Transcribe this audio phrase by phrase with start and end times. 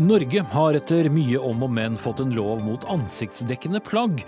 [0.00, 4.22] Norge har etter mye om og men fått en lov mot ansiktsdekkende plagg,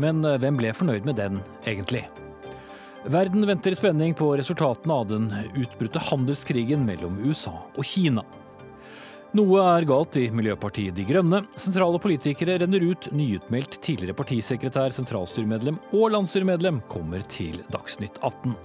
[0.00, 2.06] men eh, hvem ble fornøyd med den, egentlig?
[3.08, 8.24] Verden venter i spenning på resultatene av den utbrutte handelskrigen mellom USA og Kina.
[9.36, 11.42] Noe er galt i Miljøpartiet De Grønne.
[11.60, 13.10] Sentrale politikere renner ut.
[13.12, 18.56] Nyutmeldt tidligere partisekretær, sentralstyremedlem og landsstyremedlem kommer til Dagsnytt 18.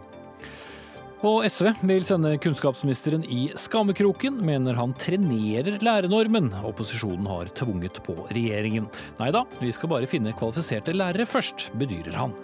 [1.23, 8.15] Og SV vil sende kunnskapsministeren i skammekroken, mener han trenerer lærernormen opposisjonen har tvunget på
[8.27, 8.89] regjeringen.
[9.21, 12.35] Nei da, vi skal bare finne kvalifiserte lærere først, bedyrer han.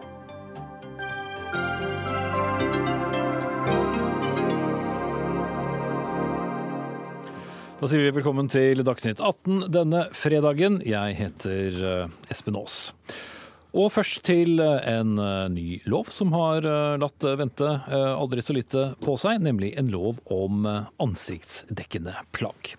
[7.80, 10.80] Da sier vi velkommen til Dagsnytt 18 denne fredagen.
[10.88, 12.80] Jeg heter eh, Espen Aas.
[13.78, 16.66] Og først til eh, en eh, ny lov som har
[17.00, 20.66] latt vente aldri så lite på seg, nemlig en lov om
[21.02, 22.76] ansiktsdekkende plagg.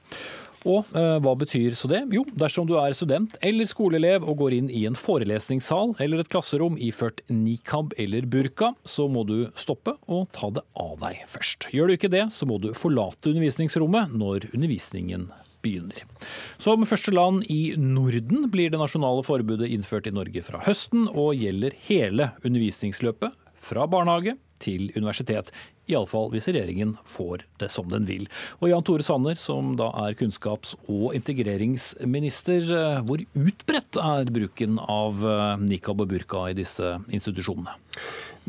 [0.68, 2.02] Og eh, hva betyr så det?
[2.12, 6.33] Jo, dersom du er student eller skoleelev og går inn i en forelesningssal eller et
[6.33, 11.70] klasserom iført nikab eller burka, så må du stoppe og ta det av deg først.
[11.72, 15.30] Gjør du ikke det, så må du forlate undervisningsrommet når undervisningen
[15.64, 16.05] begynner.
[16.58, 21.36] Som første land i Norden blir det nasjonale forbudet innført i Norge fra høsten, og
[21.39, 25.52] gjelder hele undervisningsløpet fra barnehage til universitet.
[25.91, 28.27] Iallfall hvis regjeringen får det som den vil.
[28.61, 34.78] Og Jan Tore Sanner, som da er kunnskaps- og integreringsminister, eh, hvor utbredt er bruken
[34.86, 37.74] av eh, nikab og burka i disse institusjonene?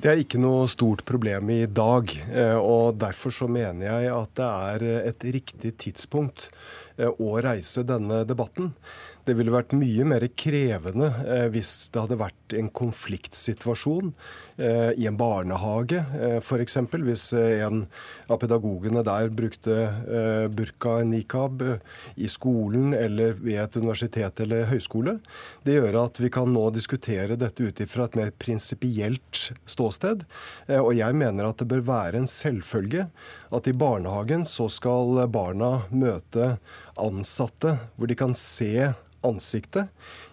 [0.02, 2.14] Det er ikke noe stort problem i dag.
[2.32, 6.50] Eh, og Derfor så mener jeg at det er et riktig tidspunkt
[6.98, 8.74] å reise denne debatten.
[9.28, 14.10] Det ville vært mye mer krevende eh, hvis det hadde vært en konfliktsituasjon
[14.58, 16.78] eh, i en barnehage, eh, f.eks.
[16.92, 17.84] Hvis en
[18.32, 21.62] av pedagogene der brukte eh, burka nikab
[22.16, 25.20] i skolen eller ved et universitet eller høyskole.
[25.68, 30.26] Det gjør at vi kan nå diskutere dette ut ifra et mer prinsipielt ståsted.
[30.82, 33.08] og jeg mener at det bør være en selvfølge
[33.52, 36.56] at i barnehagen så skal barna møte
[37.02, 38.92] ansatte hvor de kan se
[39.26, 39.90] ansiktet.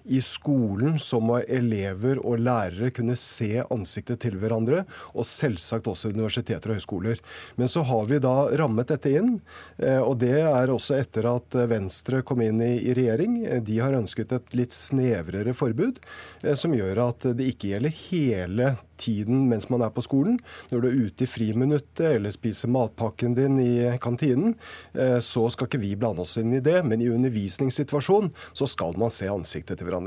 [0.08, 6.12] I skolen så må elever og lærere kunne se ansiktet til hverandre, og selvsagt også
[6.14, 7.22] universiteter og høyskoler.
[7.60, 9.38] Men så har vi da rammet dette inn,
[9.76, 13.40] eh, og det er også etter at Venstre kom inn i regjering.
[13.64, 16.00] De har ønsket et litt snevrere forbud,
[16.42, 20.38] eh, som gjør at det ikke gjelder hele tiden mens man er på skolen.
[20.72, 24.56] Når du er ute i friminuttet eller spiser matpakken din i kantinen,
[24.94, 26.80] eh, så skal ikke vi blande oss inn i det.
[26.88, 29.97] Men i undervisningssituasjonen så skal man se ansiktet til hverandre.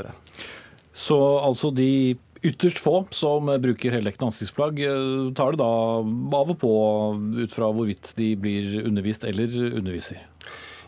[0.94, 5.72] Så altså de ytterst få som bruker heldekkende ansiktsplagg, eh, tar det da
[6.41, 6.74] av og på
[7.38, 10.24] ut fra hvorvidt de blir undervist eller underviser?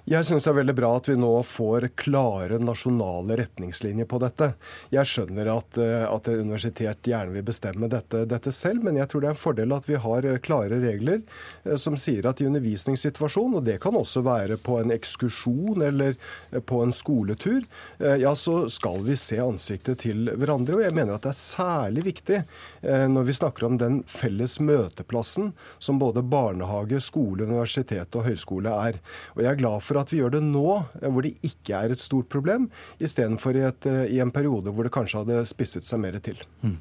[0.04, 4.50] Jeg syns det er veldig bra at vi nå får klare nasjonale retningslinjer på dette.
[4.92, 9.24] Jeg skjønner at, eh, at universitet gjerne vil bestemme dette, dette, selv, men jeg tror
[9.24, 11.22] det er en fordel at vi har eh, klare regler
[11.64, 16.20] eh, som sier at i undervisningssituasjonen, og det kan også være på en ekskursjon eller
[16.68, 17.64] på en skoletur,
[18.20, 20.78] ja, så skal vi se ansiktet til hverandre.
[20.78, 22.42] Og jeg mener at det er særlig viktig
[22.84, 29.00] når vi snakker om den felles møteplassen som både barnehage, skole, universitet og høyskole er.
[29.36, 30.68] Og jeg er glad for at vi gjør det nå,
[31.02, 32.70] eh, hvor det ikke er et stort problem,
[33.04, 36.40] istedenfor i, et, eh, i en periode hvor det kanskje hadde spisset seg mer til.
[36.64, 36.78] Mm.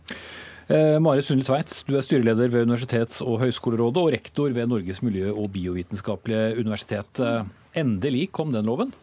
[0.72, 5.02] Eh, Mari Sundli Tveit, du er styreleder ved Universitets- og høyskolerådet og rektor ved Norges
[5.02, 7.20] miljø- og biovitenskapelige universitet.
[7.20, 7.44] Eh,
[7.82, 8.94] endelig kom den loven?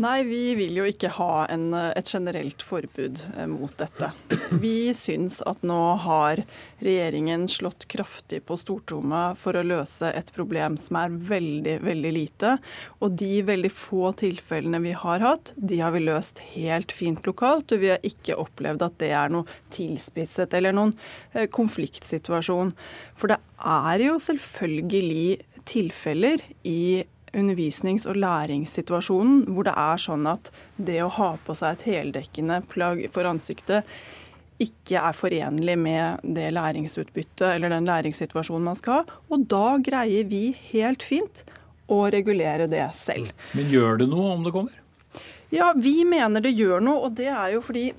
[0.00, 4.08] Nei, vi vil jo ikke ha en, et generelt forbud eh, mot dette.
[4.62, 6.40] Vi syns at nå har
[6.82, 12.54] regjeringen slått kraftig på stortrommet for å løse et problem som er veldig, veldig lite.
[13.04, 17.76] Og de veldig få tilfellene vi har hatt, de har vi løst helt fint lokalt.
[17.76, 20.96] Og vi har ikke opplevd at det er noe tilspisset eller noen
[21.36, 22.72] eh, konfliktsituasjon.
[23.12, 25.26] For det er jo selvfølgelig
[25.68, 31.78] tilfeller i undervisnings- og læringssituasjonen, hvor det er sånn at det å ha på seg
[31.78, 33.88] et heldekkende plagg for ansiktet
[34.62, 39.18] ikke er forenlig med det læringsutbyttet eller den læringssituasjonen man skal ha.
[39.32, 41.42] Og da greier vi helt fint
[41.90, 43.32] å regulere det selv.
[43.56, 44.78] Men gjør det noe om det kommer?
[45.52, 47.90] Ja, vi mener det gjør noe, og det er jo fordi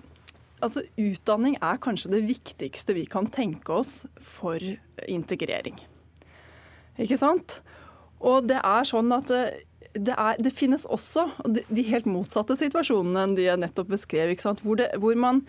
[0.64, 4.62] altså, utdanning er kanskje det viktigste vi kan tenke oss for
[5.06, 5.78] integrering.
[7.02, 7.60] Ikke sant?
[8.24, 9.44] Og det er sånn at det,
[9.94, 14.34] det, er, det finnes også de, helt motsatte situasjonene enn de jeg nettopp beskrev.
[14.64, 15.44] Hvor, det, hvor, man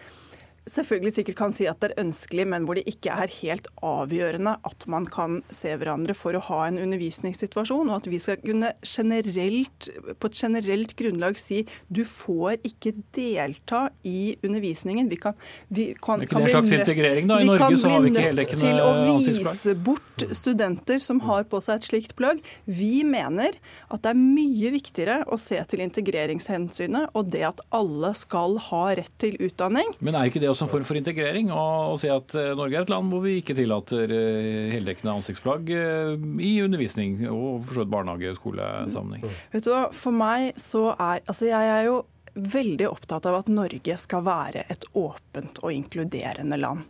[0.71, 4.57] selvfølgelig sikkert kan si at det er ønskelig, men hvor det ikke er helt avgjørende
[4.65, 8.73] at man kan se hverandre for å ha en undervisningssituasjon, og at vi skal kunne
[8.85, 11.63] generelt, på et generelt grunnlag si
[11.93, 15.11] du får ikke delta i undervisningen.
[15.13, 15.37] Vi kan,
[15.69, 17.41] vi kan, det er ikke det en slags integrering, da?
[17.41, 18.95] I Norge så har vi ikke heldekkende ansiktsplagg.
[18.95, 22.17] Vi kan bli nødt til å vise bort studenter som har på seg et slikt
[22.19, 22.41] plagg.
[22.65, 23.59] Vi mener
[23.93, 28.85] at det er mye viktigere å se til integreringshensynet og det at alle skal ha
[28.97, 29.93] rett til utdanning.
[30.01, 32.87] Men er ikke det også en form for integrering å si at eh, Norge er
[32.87, 37.85] et land hvor vi ikke tillater eh, heldekkende ansiktsplagg eh, i undervisning og for så
[37.85, 39.37] vidt barnehage- og skolesammenheng?
[39.53, 42.01] Vet du hva, for meg så er Altså jeg er jo
[42.35, 46.83] veldig opptatt av at Norge skal være et åpent og inkluderende land.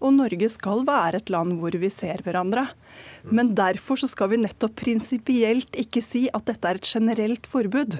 [0.00, 2.64] Og Norge skal være et land hvor vi ser hverandre.
[3.28, 7.98] Men derfor så skal vi nettopp prinsipielt ikke si at dette er et generelt forbud.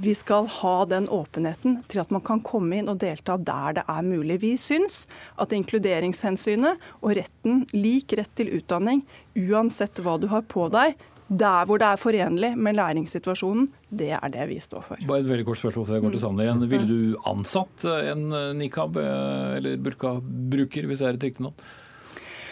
[0.00, 3.82] Vi skal ha den åpenheten til at man kan komme inn og delta der det
[3.90, 4.36] er mulig.
[4.44, 5.08] Vi syns
[5.42, 9.02] at inkluderingshensynet og retten, lik rett til utdanning,
[9.34, 10.94] uansett hva du har på deg,
[11.28, 15.02] der hvor det er forenlig med læringssituasjonen, det er det vi står for.
[15.10, 16.64] Bare et veldig kort spørsmål før jeg går til Sander igjen.
[16.70, 18.24] Ville du ansatt en
[18.60, 21.58] nikab eller burka-bruker, hvis det er et riktig navn?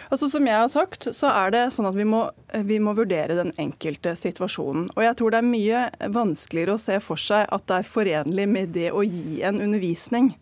[0.07, 2.23] Altså, som jeg har sagt, så er det sånn at vi må,
[2.69, 4.89] vi må, vurdere den enkelte situasjonen.
[4.95, 8.47] Og jeg tror det er mye vanskeligere å se for seg at det er forenlig
[8.51, 10.35] med det å gi en undervisning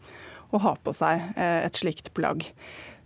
[0.55, 2.45] å ha på seg eh, et slikt plagg.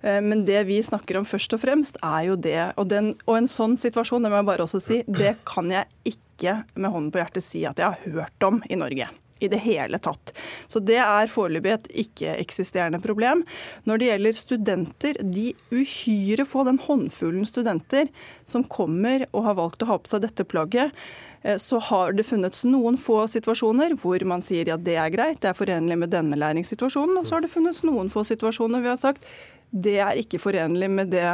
[0.03, 2.73] Eh, men det vi snakker om først og fremst, er jo det.
[2.75, 5.87] Og, den, og en sånn situasjon, det må jeg bare også si, det kan jeg
[6.11, 9.09] ikke med hånden på hjertet si at jeg har hørt om i Norge
[9.40, 10.32] i det hele tatt.
[10.67, 13.44] Så det er foreløpig et ikke-eksisterende problem.
[13.88, 18.11] Når det gjelder studenter, de uhyre få, den håndfullen studenter
[18.49, 20.96] som kommer og har valgt å ha på seg dette plagget,
[21.43, 25.43] eh, så har det funnes noen få situasjoner hvor man sier ja, det er greit,
[25.43, 27.20] det er forenlig med denne læringssituasjonen.
[27.20, 29.29] Og så har det funnes noen få situasjoner vi har sagt
[29.70, 31.26] det er ikke forenlig med det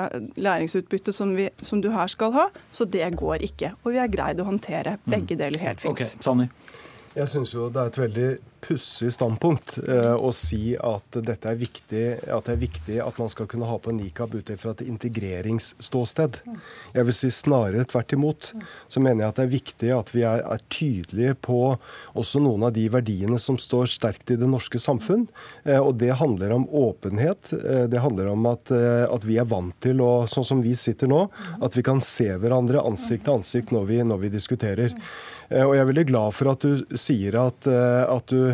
[0.43, 3.75] læringsutbyttet som, vi, som du her skal ha, så det går ikke.
[3.85, 5.95] Og vi har greid å håndtere begge deler helt fint.
[5.95, 6.49] Okay, Sanni.
[7.15, 8.29] Jeg syns jo det er et veldig
[8.65, 13.33] pussig standpunkt eh, å si at dette er viktig, at det er viktig at man
[13.33, 16.41] skal kunne ha på en nikab ut fra et integreringsståsted.
[16.95, 18.53] Jeg vil si snarere tvert imot.
[18.89, 21.61] Så mener jeg at det er viktig at vi er, er tydelige på
[22.15, 25.27] også noen av de verdiene som står sterkt i det norske samfunn.
[25.65, 27.53] Eh, og det handler om åpenhet.
[27.53, 30.75] Eh, det handler om at, eh, at, vi er vant til, å, sånn som vi
[30.79, 31.27] sitter nå,
[31.65, 34.97] at vi kan se hverandre ansikt til ansikt når vi, når vi diskuterer.
[35.55, 38.54] Og jeg er veldig glad for at du sier at, at du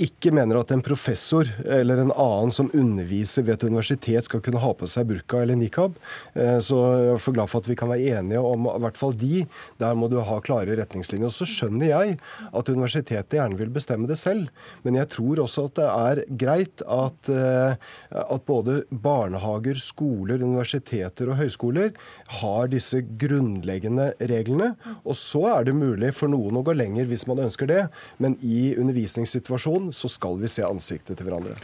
[0.00, 4.62] ikke mener at en professor eller en annen som underviser ved et universitet skal kunne
[4.62, 5.94] ha på seg burka eller nikab.
[6.34, 8.98] Eh, så jeg er for glad for at vi kan være enige om i hvert
[8.98, 9.44] fall de.
[9.78, 11.30] Der må du ha klare retningslinjer.
[11.30, 12.16] Og så skjønner jeg
[12.50, 14.50] at universitetet gjerne vil bestemme det selv,
[14.82, 17.78] men jeg tror også at det er greit at, eh,
[18.24, 21.94] at både barnehager, skoler, universiteter og høyskoler
[22.40, 24.72] har disse grunnleggende reglene.
[25.04, 27.86] Og så er det mulig for noen å gå lenger hvis man ønsker det,
[28.18, 31.56] men i undervisningssituasjonen situasjon, så skal vi se ansiktet til hverandre.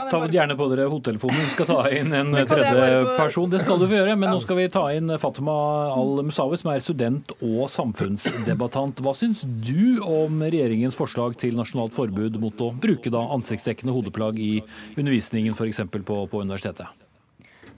[0.00, 1.42] Ta gjerne på dere hodetelefonen.
[1.44, 3.50] Vi skal ta inn en tredje person.
[3.50, 5.52] Det skal du få gjøre, men nå skal vi ta inn Fatima
[5.92, 9.02] Al-Musawi, som er student og samfunnsdebattant.
[9.04, 14.40] Hva syns du om regjeringens forslag til nasjonalt forbud mot å bruke da ansiktsdekkende hodeplagg
[14.40, 14.54] i
[14.96, 15.84] undervisningen, f.eks.
[15.90, 16.88] På, på universitetet?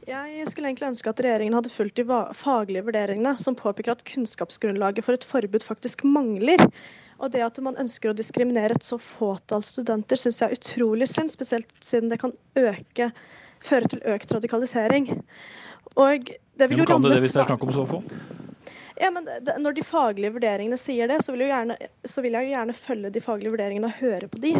[0.02, 5.06] Jeg skulle egentlig ønske at regjeringen hadde fulgt de faglige vurderingene som påpeker at kunnskapsgrunnlaget
[5.06, 6.60] for et forbud faktisk mangler.
[7.22, 11.06] Og det at man ønsker å diskriminere et så fåtall studenter, syns jeg er utrolig
[11.10, 13.12] synd, spesielt siden det kan øke,
[13.62, 15.12] føre til økt radikalisering.
[15.94, 18.02] Og det vil jo kan det det hvis det er snakk om så få?
[19.02, 21.74] Ja, men det, Når de faglige vurderingene sier det, så vil, gjerne,
[22.06, 24.52] så vil, jeg jo gjerne følge de faglige vurderingene og høre på de.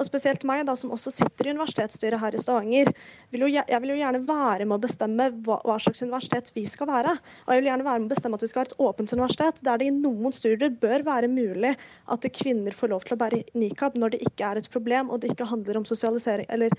[0.00, 2.88] Og spesielt meg, da, som også sitter i universitetsstyret her i Stavanger.
[3.34, 6.64] Vil jo, jeg vil jo gjerne være med å bestemme hva, hva, slags universitet vi
[6.72, 7.12] skal være.
[7.44, 9.62] Og jeg vil gjerne være med å bestemme at vi skal være et åpent universitet,
[9.68, 11.76] der det i noen studier bør være mulig
[12.16, 15.20] at kvinner får lov til å bære nikab når det ikke er et problem og
[15.20, 16.72] det ikke handler om sosialisering eller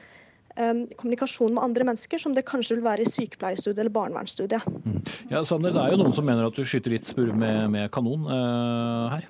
[0.55, 4.67] kommunikasjon med andre mennesker, som det kanskje vil være i sykepleierstudiet eller barnevernsstudiet.
[4.86, 5.00] Mm.
[5.31, 7.89] Ja, Sander, det er jo noen som mener at du skyter litt spurv med, med,
[7.93, 9.29] kanon uh, her?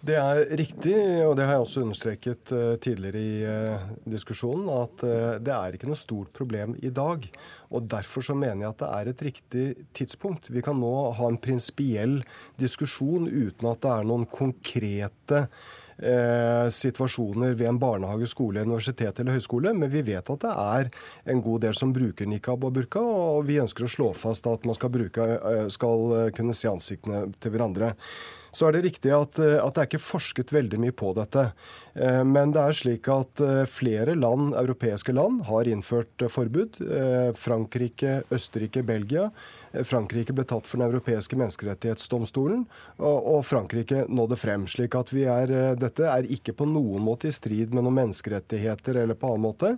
[0.00, 0.94] Det er riktig,
[1.26, 5.04] og det har jeg også understreket uh, tidligere i uh, diskusjonen, at
[5.44, 7.26] det er ikke noe stort problem i dag.
[7.70, 10.48] Og Derfor så mener jeg at det er et riktig tidspunkt.
[10.54, 12.20] Vi kan nå ha en prinsipiell
[12.60, 15.46] diskusjon uten at det er noen konkrete
[16.02, 20.90] eh, situasjoner ved en barnehage, skole, universitet eller høyskole, men vi vet at det er
[21.32, 24.66] en god del som bruker nikab og burka, og vi ønsker å slå fast at
[24.68, 27.94] man skal, bruke, eh, skal kunne se ansiktene til hverandre.
[28.52, 31.52] så er det riktig at, at det er ikke forsket veldig mye på dette.
[32.00, 36.78] Men det er slik at flere land, europeiske land har innført forbud.
[37.36, 39.26] Frankrike, Østerrike, Belgia.
[39.84, 42.64] Frankrike ble tatt for Den europeiske menneskerettighetsdomstolen,
[43.04, 44.64] og Frankrike nådde frem.
[44.66, 49.02] slik at vi er, Dette er ikke på noen måte i strid med noen menneskerettigheter
[49.04, 49.76] eller på annen måte.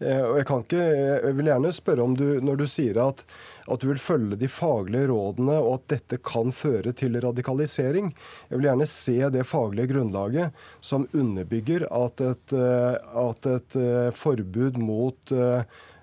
[0.00, 0.82] Og Jeg kan ikke,
[1.24, 3.24] jeg vil gjerne spørre om du, når du sier at,
[3.70, 8.12] at du vil følge de faglige rådene, og at dette kan føre til radikalisering.
[8.50, 10.52] Jeg vil gjerne se det faglige grunnlaget
[10.84, 13.78] som underbygger at et, at et
[14.16, 15.34] forbud mot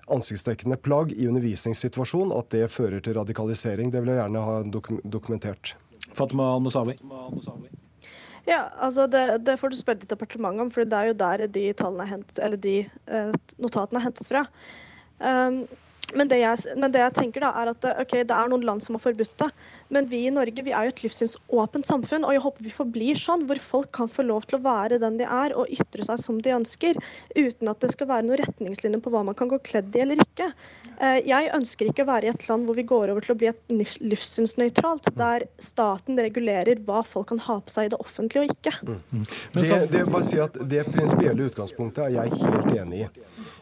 [0.08, 3.92] ansiktsdekkende plagg i undervisningssituasjon, at det fører til radikalisering.
[3.92, 4.62] Det vil jeg gjerne ha
[5.04, 5.74] dokumentert.
[6.16, 6.96] Fatma Al-Musawi.
[8.48, 11.44] Ja, altså det, det, får du spørre ditt departement om, for det er jo der
[11.52, 14.46] de, er hentet, eller de eh, notatene er hentet fra.
[15.20, 15.66] Um,
[16.16, 18.84] men det, jeg, men det, jeg, tenker da er at okay, det er noen land
[18.84, 19.48] som har forbudt det.
[19.92, 23.20] Men vi i Norge vi er jo et livssynsåpent samfunn, og jeg håper vi forblir
[23.20, 26.20] sånn, hvor folk kan få lov til å være den de er og ytre seg
[26.22, 26.96] som de ønsker,
[27.36, 30.24] uten at det skal være noen retningslinjer på hva man kan gå kledd i eller
[30.24, 30.48] ikke.
[30.98, 33.38] Eh, jeg ønsker ikke å være i et land hvor vi går over til å
[33.38, 38.46] bli et livssynsnøytralt, der staten regulerer hva folk kan ha på seg i det offentlige
[38.46, 38.74] og ikke.
[38.82, 39.28] Mm.
[39.54, 43.10] Det, det, bare si at det prinsipielle utgangspunktet er jeg helt enig i.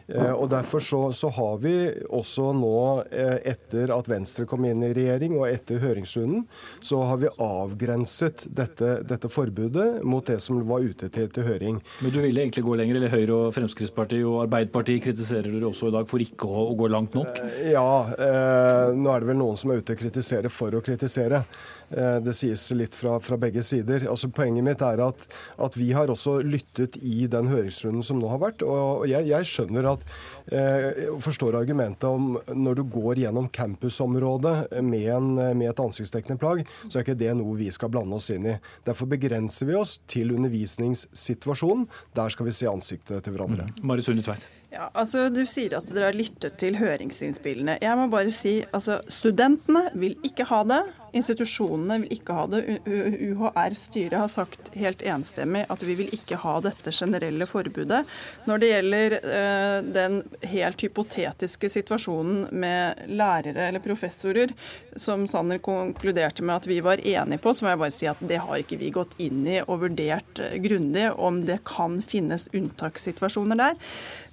[0.07, 1.73] Eh, og Derfor så, så, har vi
[2.15, 2.77] også nå,
[3.11, 6.45] eh, etter at Venstre kom inn i regjering og etter høringsrunden,
[6.79, 11.81] så har vi avgrenset dette, dette forbudet mot det som var ute til, til, høring.
[11.99, 15.91] Men du ville egentlig gå lenger, eller Høyre og Fremskrittspartiet og Arbeiderpartiet kritiserer dere også
[15.91, 17.43] i dag for ikke å, å gå langt nok?
[17.43, 20.83] Eh, ja, eh, nå er det vel noen som er ute og kritiserer for å
[20.85, 21.43] kritisere.
[21.89, 24.07] Eh, det sies litt fra, fra begge sider.
[24.11, 25.23] Altså, poenget mitt er at,
[25.55, 28.65] at, vi har også lyttet i den høringsrunden som nå har vært.
[28.67, 30.03] Og jeg, jeg skjønner at
[30.51, 36.65] eh, forstår argumentet om når du går gjennom campusområdet med, en, med et ansiktsdekkende plagg,
[36.87, 38.57] så er ikke det noe vi skal blande oss inn i.
[38.87, 41.87] Derfor begrenser vi oss til undervisningssituasjonen.
[42.17, 43.69] Der skal vi se ansiktet til hverandre.
[43.71, 43.83] Mm.
[43.87, 44.49] Mari Sunde Tveit.
[44.67, 47.77] Ja, altså Du sier at dere har lyttet til høringsinnspillene.
[47.81, 50.81] Jeg må bare si altså studentene vil ikke ha det.
[51.15, 52.61] Institusjonene vil ikke ha det.
[52.85, 58.03] UHR-styret har sagt helt enstemmig at vi vil ikke ha dette generelle forbudet.
[58.47, 60.19] Når det gjelder uh, den
[60.51, 64.53] helt hypotetiske situasjonen med lærere eller professorer,
[64.97, 68.23] som Sanner konkluderte med at vi var enige på, så må jeg bare si at
[68.27, 72.49] det har ikke vi gått inn i og vurdert uh, grundig om det kan finnes
[72.53, 73.79] unntakssituasjoner der.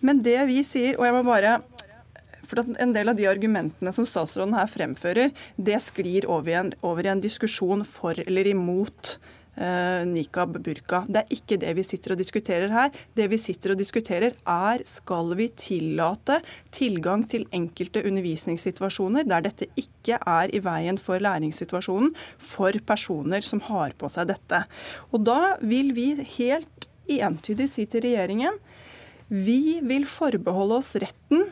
[0.04, 1.58] Men det vi sier, og jeg må bare
[2.48, 6.74] for En del av de argumentene som statsråden her fremfører, det sklir over i en,
[6.82, 9.16] over i en diskusjon for eller imot
[9.56, 11.02] eh, nikab, burka.
[11.08, 12.94] Det er ikke det vi sitter og diskuterer her.
[13.16, 16.40] Det vi sitter og diskuterer er skal vi tillate
[16.74, 23.62] tilgang til enkelte undervisningssituasjoner der dette ikke er i veien for læringssituasjonen for personer som
[23.68, 24.64] har på seg dette.
[25.12, 28.56] Og da vil vi helt entydig si til regjeringen
[29.28, 31.46] vi vil forbeholde oss retten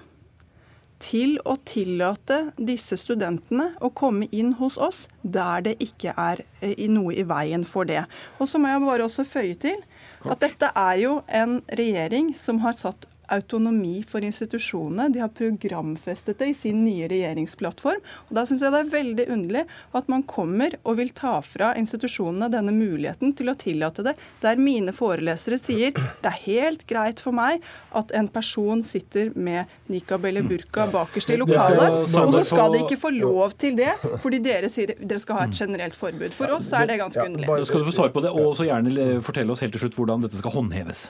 [1.13, 6.89] til å tillate disse studentene å komme inn hos oss der det ikke er eh,
[6.89, 8.07] noe i veien for det.
[8.41, 9.83] Og så må jeg bare også føye til
[10.23, 15.09] at dette er jo en regjering som har satt autonomi for institusjonene.
[15.13, 18.03] De har programfestet det i sin nye regjeringsplattform.
[18.29, 19.65] Og Da syns jeg det er veldig underlig
[19.97, 24.61] at man kommer og vil ta fra institusjonene denne muligheten til å tillate det, der
[24.61, 27.63] mine forelesere sier det er helt greit for meg
[27.97, 32.83] at en person sitter med nikab eller burka bakerst i lokalet, og så skal de
[32.85, 36.33] ikke få lov til det fordi dere sier dere skal ha et generelt forbud.
[36.37, 37.49] For oss er det ganske underlig.
[37.49, 39.99] Da skal du få svare på det, og så gjerne fortelle oss helt til slutt
[39.99, 41.07] hvordan dette skal håndheves.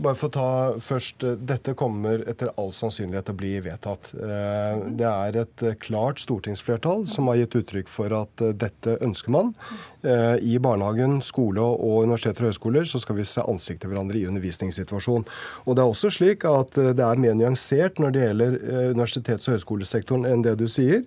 [0.00, 0.48] Bare for å ta
[0.80, 4.14] først, eh, Dette kommer etter all sannsynlighet til å bli vedtatt.
[4.16, 9.30] Eh, det er et eh, klart stortingsflertall som har gitt uttrykk for at dette ønsker
[9.30, 9.54] man.
[10.02, 14.26] I barnehagen, skole og universiteter og høyskoler så skal vi se ansikt til hverandre i
[14.26, 15.28] undervisningssituasjonen.
[15.66, 18.58] Og Det er også slik at det er mer nyansert når det gjelder
[18.96, 21.04] universitets- og høyskolesektoren enn det du sier.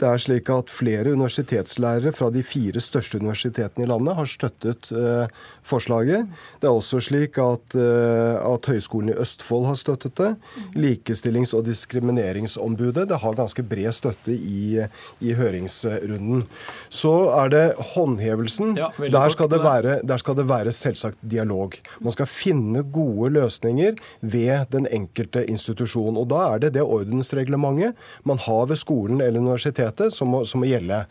[0.00, 4.88] Det er slik at Flere universitetslærere fra de fire største universitetene i landet har støttet
[4.90, 5.26] eh,
[5.62, 6.26] forslaget.
[6.60, 10.32] Det er også slik at, eh, at Høgskolen i Østfold har støttet det.
[10.74, 14.80] Likestillings- og diskrimineringsombudet det har ganske bred støtte i,
[15.22, 16.42] i høringsrunden.
[16.90, 18.74] Så er det håndhevelsen.
[18.80, 21.78] Ja, der, skal det være, der skal det være selvsagt dialog.
[22.00, 26.18] Man skal finne gode løsninger ved den enkelte institusjon.
[26.18, 30.44] Og Da er det det ordensreglementet man har ved skolen eller universitetet universitetet som må,
[30.44, 31.04] som må gjelde.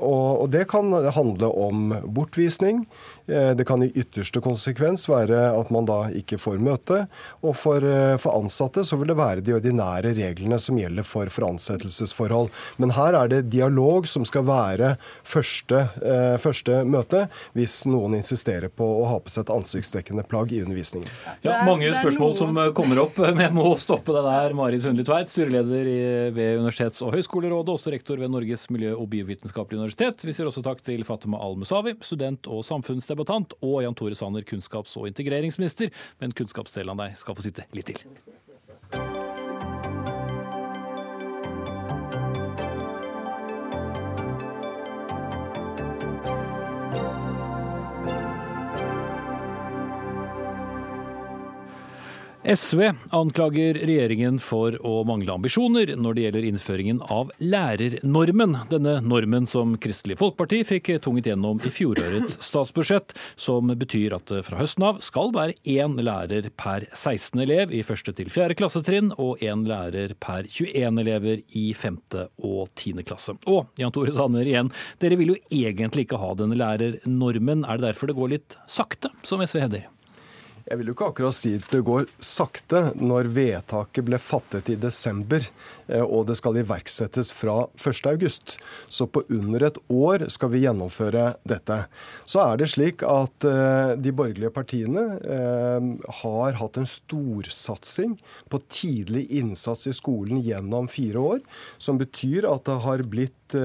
[0.00, 2.84] Og, og det kan handle om bortvisning.
[3.26, 7.04] Eh, det kan i ytterste konsekvens være at man da ikke får møte.
[7.40, 11.30] Og for, eh, for, ansatte så vil det være de ordinære reglene som gjelder for,
[11.32, 12.50] for ansettelsesforhold.
[12.76, 17.24] Men her er det dialog som skal være første, eh, første møte,
[17.56, 21.08] hvis noen insisterer på å ha på seg et ansiktsdekkende plagg i undervisningen.
[21.46, 24.52] Ja, Mange spørsmål som kommer opp, men jeg må stoppe det der.
[24.56, 25.88] Mari Sundli Tveit, styreleder
[26.34, 30.26] ved Universitets- og høgskolerådet, også rektor ved Norges miljø- og biovitenskapelige universitet.
[30.28, 34.46] Vi sier også takk til Fatima Al-Musawi, student og samfunnsdebatt debattant, og Jan Tore Sanner,
[34.46, 35.92] kunnskaps- og integreringsminister.
[36.20, 38.02] Men kunnskapsdelen av deg skal få sitte litt til.
[52.44, 58.58] SV anklager regjeringen for å mangle ambisjoner når det gjelder innføringen av lærernormen.
[58.68, 64.42] Denne normen som Kristelig Folkeparti fikk tvunget gjennom i fjorårets statsbudsjett, som betyr at det
[64.44, 68.12] fra høsten av skal være én lærer per 16 elev i 1.
[68.20, 68.58] til 4.
[68.60, 71.98] klassetrinn, og én lærer per 21 elever i 5.
[72.44, 73.38] og tiende klasse.
[73.48, 74.68] Og Jan Tore Sanner igjen,
[75.00, 77.64] dere vil jo egentlig ikke ha denne lærernormen.
[77.64, 79.93] Er det derfor det går litt sakte, som SV hevder?
[80.64, 84.78] Jeg vil jo ikke akkurat si at det går sakte når vedtaket ble fattet i
[84.80, 88.56] desember eh, og det skal iverksettes fra 1.8.
[88.88, 91.78] Så på under et år skal vi gjennomføre dette.
[92.24, 95.92] Så er det slik at eh, de borgerlige partiene eh,
[96.22, 98.16] har hatt en storsatsing
[98.48, 101.44] på tidlig innsats i skolen gjennom fire år,
[101.76, 103.58] som betyr at det har blitt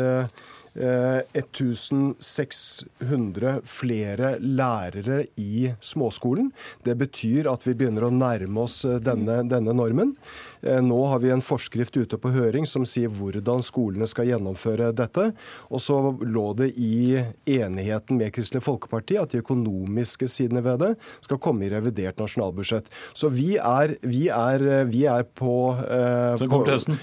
[0.79, 6.51] 1600 eh, flere lærere i småskolen.
[6.85, 10.15] Det betyr at vi begynner å nærme oss eh, denne, denne normen.
[10.61, 14.91] Eh, nå har vi en forskrift ute på høring som sier hvordan skolene skal gjennomføre
[14.95, 15.29] dette.
[15.69, 20.93] Og så lå det i enigheten med Kristelig Folkeparti at de økonomiske sidene ved det
[21.25, 22.89] skal komme i revidert nasjonalbudsjett.
[23.13, 26.99] Så vi er, vi er, vi er på eh, Så det kommer til høsten?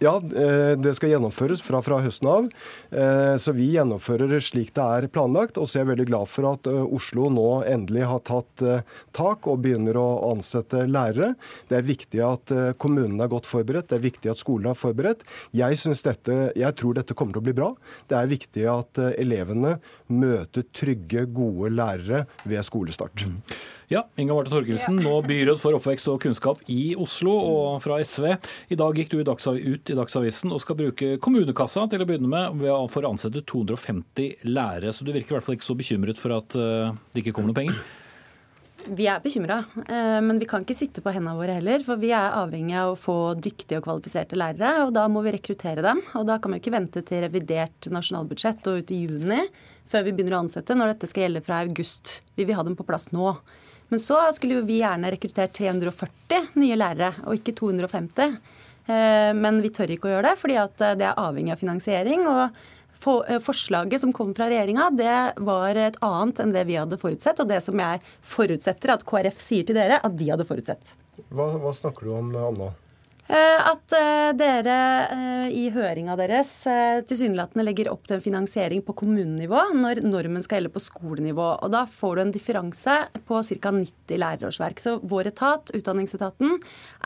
[0.00, 2.46] Ja, det skal gjennomføres fra, fra høsten av.
[2.90, 5.60] Eh, så vi gjennomfører det slik det er planlagt.
[5.60, 8.86] Og så er jeg veldig glad for at eh, Oslo nå endelig har tatt eh,
[9.16, 11.34] tak og begynner å ansette lærere.
[11.68, 12.89] Det er viktig at kommunene
[13.24, 15.24] er godt forberedt, det er viktig at skolene er forberedt.
[15.56, 17.72] Jeg, dette, jeg tror dette kommer til å bli bra.
[18.10, 19.76] Det er viktig at elevene
[20.08, 23.26] møter trygge, gode lærere ved skolestart.
[23.26, 23.38] Mm.
[23.90, 28.28] Ja, Inga Marte Torkelsen, nå byråd for oppvekst og kunnskap i Oslo og fra SV.
[28.70, 32.30] I dag gikk du i ut i Dagsavisen og skal bruke kommunekassa til å begynne
[32.30, 32.62] med
[32.92, 34.94] for å ansette 250 lærere.
[34.94, 37.50] Så du virker i hvert fall ikke så bekymret for at eh, det ikke kommer
[37.50, 37.82] noe penger?
[38.88, 41.82] Vi er bekymra, eh, men vi kan ikke sitte på hendene våre heller.
[41.84, 45.34] For vi er avhengig av å få dyktige og kvalifiserte lærere, og da må vi
[45.36, 46.00] rekruttere dem.
[46.14, 49.42] Og da kan vi ikke vente til revidert nasjonalbudsjett og ut i juni
[49.90, 52.20] før vi begynner å ansette, når dette skal gjelde fra august.
[52.38, 53.34] Vi vil ha dem på plass nå.
[53.90, 58.36] Men så skulle jo vi gjerne rekruttert 340 nye lærere, og ikke 250.
[58.86, 62.28] Eh, men vi tør ikke å gjøre det, fordi eh, det er avhengig av finansiering.
[62.30, 62.60] og
[63.06, 67.40] eh, Forslaget som kom fra regjeringa, det var et annet enn det vi hadde forutsett.
[67.40, 70.96] Og det som jeg forutsetter at KrF sier til dere at de hadde forutsett.
[71.28, 72.72] Hva, hva snakker du om, Anna?
[73.30, 74.76] Eh, at eh, dere
[75.14, 76.48] eh, i høringa deres
[77.06, 81.46] tilsynelatende legger opp til en finansiering på kommunenivå når normen skal gjelde på skolenivå.
[81.62, 82.96] Og da får du en differanse
[83.28, 83.72] på ca.
[83.76, 84.82] 90 lærerårsverk.
[84.82, 86.56] Så vår etat, Utdanningsetaten,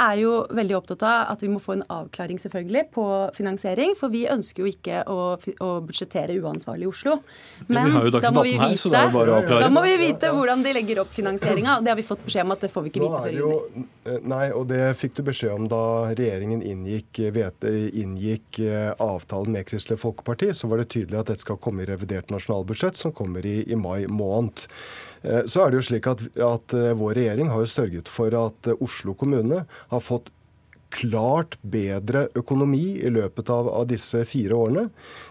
[0.00, 3.06] er jo veldig opptatt av at vi må få en avklaring selvfølgelig på
[3.37, 3.92] finansiering.
[3.98, 7.18] For vi ønsker jo ikke å, å budsjettere uansvarlig i Oslo.
[7.68, 11.82] Men da må vi vite, her, da må vi vite hvordan de legger opp finansieringa.
[11.84, 13.87] Det har vi fått beskjed om at det får vi ikke vite før juni.
[14.24, 15.84] Nei, og det fikk du beskjed om da
[16.18, 21.44] regjeringen inngikk, vet, inngikk, eh, avtalen med Kristelig Folkeparti, så var det tydelig at dette
[21.44, 24.66] skal komme i revidert nasjonalbudsjett, som kommer i, i mai måned.
[25.22, 28.35] Eh, så er det jo slik at, at eh, Vår regjering har jo sørget for
[28.38, 30.33] at Oslo kommune har fått
[30.94, 34.85] klart bedre økonomi i løpet av, av, disse fire årene.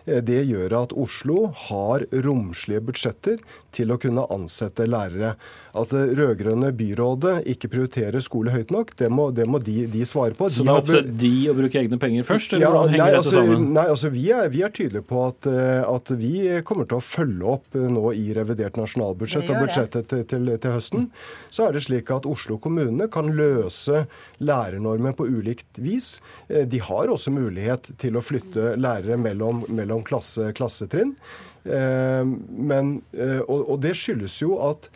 [0.04, 3.40] Det gjør at Oslo har romslige budsjetter
[3.72, 5.38] til å kunne ansette lærere.
[5.74, 10.04] At det rød-grønne byrådet ikke prioriterer skole høyt nok, det må, det må de, de,
[10.06, 10.46] svare på.
[10.54, 13.02] Så det er opp til de å bruke egne penger først, eller ja, hvordan henger
[13.02, 13.64] nei, dette altså, sammen?
[13.74, 16.34] Nei, altså vi er, vi er tydelige på at, eh, at, vi
[16.68, 20.76] kommer til å følge opp eh, nå i revidert nasjonalbudsjett og budsjettet til, til, til,
[20.76, 21.08] høsten.
[21.50, 24.04] Så er det slik at Oslo kommune kan løse
[24.46, 26.20] lærernormen på ulikt vis.
[26.54, 31.16] Eh, de har også mulighet til å flytte lærere mellom, mellom klasse, klassetrinn.
[31.64, 34.90] Men, og, og det skyldes jo at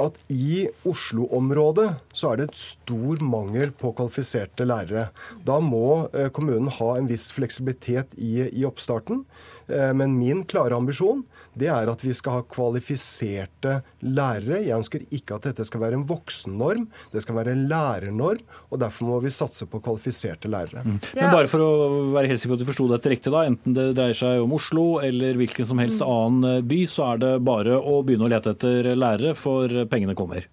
[0.00, 5.08] at i Oslo-området så er det et stor mangel på kvalifiserte lærere.
[5.44, 9.26] Da må eh, kommunen ha en viss fleksibilitet i, i oppstarten.
[9.68, 11.26] Eh, men min klare ambisjon
[11.58, 14.60] det er at vi skal ha kvalifiserte lærere.
[14.64, 18.44] Jeg ønsker ikke at dette skal være en voksennorm, det skal være en lærernorm.
[18.70, 20.84] og Derfor må vi satse på kvalifiserte lærere.
[20.84, 20.98] Mm.
[21.14, 21.72] Men bare for å
[22.14, 24.54] være helt sikker på at du forsto dette riktig, da, enten det dreier seg om
[24.58, 26.12] Oslo eller hvilken som helst mm.
[26.12, 30.46] annen by, så er det bare å begynne å lete etter lærere, for pengene kommer.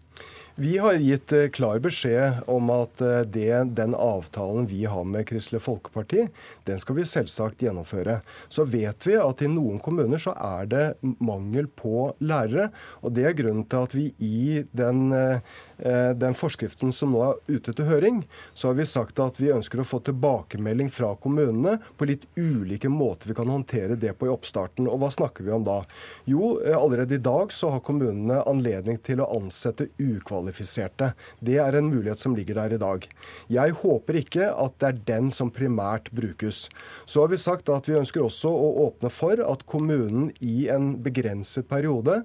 [0.57, 5.27] Vi har gitt eh, klar beskjed om at eh, det, den avtalen vi har med
[5.27, 6.29] Kristelig Folkeparti,
[6.63, 8.21] den skal vi selvsagt gjennomføre.
[8.47, 10.85] Så vet vi at i noen kommuner så er det
[11.19, 12.69] mangel på lærere.
[13.03, 15.43] og Det er grunnen til at vi i den eh,
[15.77, 18.21] den forskriften som nå er ute til høring,
[18.53, 22.89] så har vi sagt at vi ønsker å få tilbakemelding fra kommunene på litt ulike
[22.91, 24.87] måter vi kan håndtere det på i oppstarten.
[24.89, 25.81] Og hva snakker vi om da?
[26.29, 31.13] Jo, eh, allerede i dag så har kommunene anledning til å ansette ukvalifiserte.
[31.39, 33.07] Det er en mulighet som ligger der i dag.
[33.51, 36.69] Jeg håper ikke at det er den som primært brukes.
[37.05, 40.95] Så har vi sagt at vi ønsker også å åpne for at kommunen i en
[41.03, 42.23] begrenset periode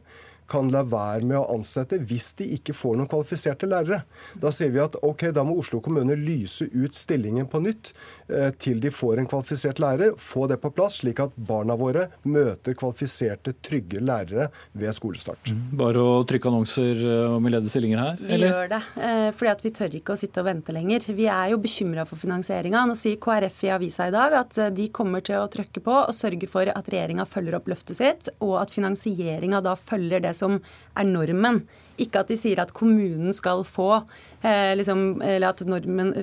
[0.51, 4.03] kan la være med å ansette hvis de ikke får noen kvalifiserte lærere.
[4.41, 7.93] Da sier vi at ok, da må Oslo kommune lyse ut stillingen på nytt
[8.29, 10.17] eh, til de får en kvalifisert lærer.
[10.21, 15.53] Få det på plass, slik at barna våre møter kvalifiserte, trygge lærere ved skolestart.
[15.53, 15.63] Mm.
[15.81, 18.47] Bare å trykke annonser eh, om ledige stillinger her, eller?
[18.47, 21.09] Vi gjør det, eh, fordi vi tør ikke å sitte og vente lenger.
[21.15, 22.85] Vi er jo bekymra for finansieringa.
[22.91, 26.17] Nå sier KrF i avisa i dag at de kommer til å trykke på og
[26.17, 30.59] sørge for at regjeringa følger opp løftet sitt, og at finansieringa da følger det som
[30.97, 31.63] er normen.
[32.01, 34.03] Ikke at de sier at kommunen skal få
[34.43, 35.61] liksom, Eller at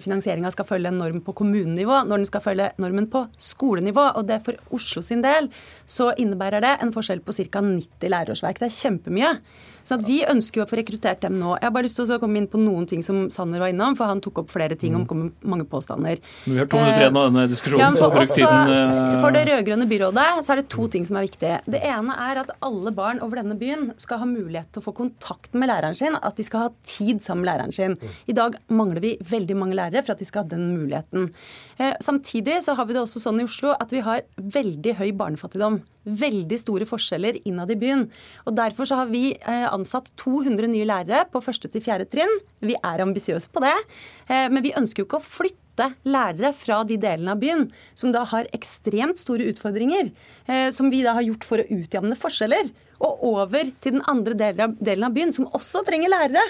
[0.03, 4.12] finansieringa skal følge en norm på kommunenivå, når den skal følge normen på skolenivå.
[4.17, 5.51] Og det for Oslo sin del
[5.86, 7.62] så innebærer det en forskjell på ca.
[7.62, 8.60] 90 lærerårsverk.
[8.60, 9.34] Det er kjempemye.
[9.88, 11.53] Så Vi ønsker jo å få rekruttert dem nå.
[11.62, 13.95] Jeg har bare lyst til å komme inn på noen ting som Sanner var innom,
[13.95, 15.30] for han tok opp flere ting om mm.
[15.47, 16.19] mange påstander.
[16.43, 18.73] Vi har to minutter igjen av denne diskusjonen, ja, så bruk tiden.
[18.73, 19.15] Uh...
[19.23, 21.62] For det rød-grønne byrådet så er det to ting som er viktige.
[21.71, 24.95] Det ene er at alle barn over denne byen skal ha mulighet til å få
[24.97, 27.95] kontakt med læreren sin, at de skal ha tid sammen med læreren sin.
[28.28, 31.30] I dag mangler vi veldig mange lærere for at de skal ha den muligheten.
[31.78, 35.12] Eh, samtidig så har vi det også sånn i Oslo at vi har veldig høy
[35.17, 35.82] barnefattigdom.
[36.08, 38.08] Veldig store forskjeller innad i byen.
[38.46, 42.34] Og Derfor så har vi eh, ansatt 200 nye lærere på første til fjerde trinn.
[42.65, 43.76] Vi er ambisiøse på det.
[44.28, 48.10] Eh, men vi ønsker jo ikke å flytte lærere fra de delene av byen som
[48.15, 50.10] da har ekstremt store utfordringer,
[50.74, 52.72] som vi da har gjort for å utjevne forskjeller,
[53.03, 56.43] og over til den andre delen av byen, som også trenger lærere,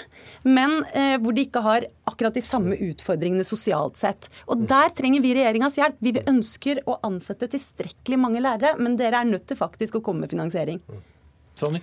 [0.48, 4.30] men eh, hvor de ikke har akkurat de samme utfordringene sosialt sett.
[4.48, 6.00] Og Der trenger vi regjeringas hjelp.
[6.04, 10.24] Vi ønsker å ansette tilstrekkelig mange lærere, men dere er nødt til faktisk å komme
[10.24, 10.80] med finansiering.
[11.58, 11.82] Sonny?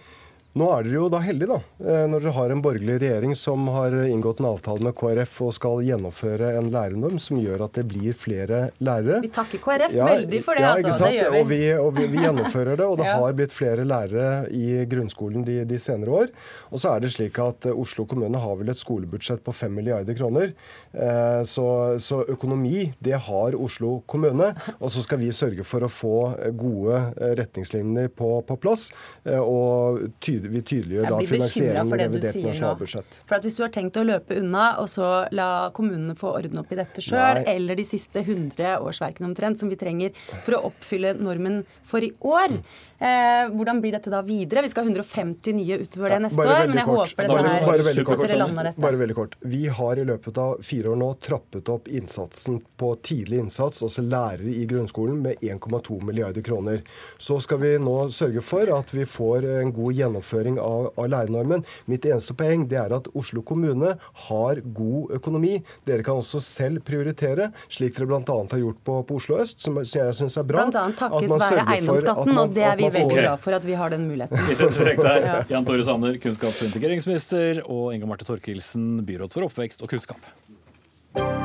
[0.56, 3.65] Nå er dere jo da heldige, da, eh, når dere har en borgerlig regjering som
[3.76, 7.84] har inngått en avtale med KrF og skal gjennomføre en lærernorm som gjør at det
[7.91, 9.18] blir flere lærere.
[9.26, 11.10] Vi takker KrF ja, veldig for det, ja, altså.
[11.10, 11.41] Det gjør vi.
[11.41, 13.18] Og vi, og vi, vi gjennomfører det, og det ja.
[13.20, 16.32] har blitt flere lærere i grunnskolen de, de, senere år.
[16.72, 19.76] Og så er det slik at eh, Oslo kommune har vel et skolebudsjett på 5
[19.76, 20.56] milliarder kroner.
[20.96, 21.68] Eh, så,
[22.00, 24.54] så økonomi, det har Oslo kommune.
[24.80, 26.15] Og så skal vi sørge for å få
[26.56, 27.04] gode
[27.44, 28.88] retningslinjer på, på plass.
[29.36, 30.00] og
[30.46, 33.20] tyde vi tydeliggjør da finansieringen i revidert nasjonalbudsjett.
[33.26, 36.62] For at Hvis du har tenkt å løpe unna og så la kommunene få ordne
[36.62, 40.14] opp i dette sjøl, eller de siste 100 årsverkene omtrent som vi trenger
[40.46, 42.60] for å oppfylle normen for i år,
[43.00, 44.62] Eh, hvordan blir dette da videre?
[44.62, 47.12] Vi skal ha 150 nye utover det neste år, men jeg kort.
[47.12, 48.82] håper dette bare, bare, veldig kort, dere lander dette.
[48.86, 49.36] Bare veldig kort.
[49.42, 54.04] Vi har i løpet av fire år nå trappet opp innsatsen på tidlig innsats, altså
[54.06, 56.86] lærere i grunnskolen, med 1,2 milliarder kroner.
[57.18, 61.66] Så skal vi nå sørge for at vi får en god gjennomføring av, av lærernormen.
[61.92, 63.98] Mitt eneste poeng det er at Oslo kommune
[64.30, 65.58] har god økonomi.
[65.84, 68.24] Dere kan også selv prioritere, slik dere bl.a.
[68.24, 70.64] har gjort på, på Oslo øst, som jeg syns er bra.
[70.64, 73.78] Blant annet takket være eiendomsskatten, og det er vi vi veldig glad for at vi
[73.80, 74.38] har den muligheten.
[75.26, 75.38] ja.
[75.50, 81.45] Jan Tore Sanner, kunnskaps- og integreringsminister, og Inga Marte Torkelsen, byråd for oppvekst og kunnskap.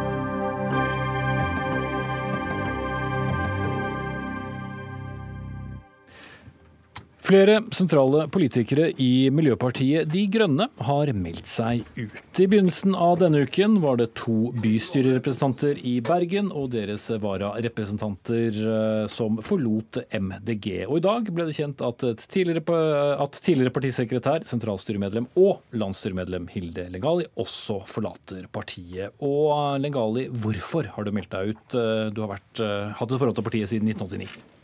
[7.30, 12.40] Flere sentrale politikere i Miljøpartiet De Grønne har meldt seg ut.
[12.42, 19.04] I begynnelsen av denne uken var det to bystyrerepresentanter i Bergen og deres vararepresentanter eh,
[19.14, 20.88] som forlot MDG.
[20.88, 22.82] Og i dag ble det kjent at tidligere,
[23.22, 29.14] at tidligere partisekretær, sentralstyremedlem og landsstyremedlem Hilde Lengali også forlater partiet.
[29.22, 31.66] Og eh, Lengali, hvorfor har du meldt deg ut?
[31.78, 32.56] Eh, du har vært,
[32.98, 34.58] hatt et forhold til partiet siden 1989.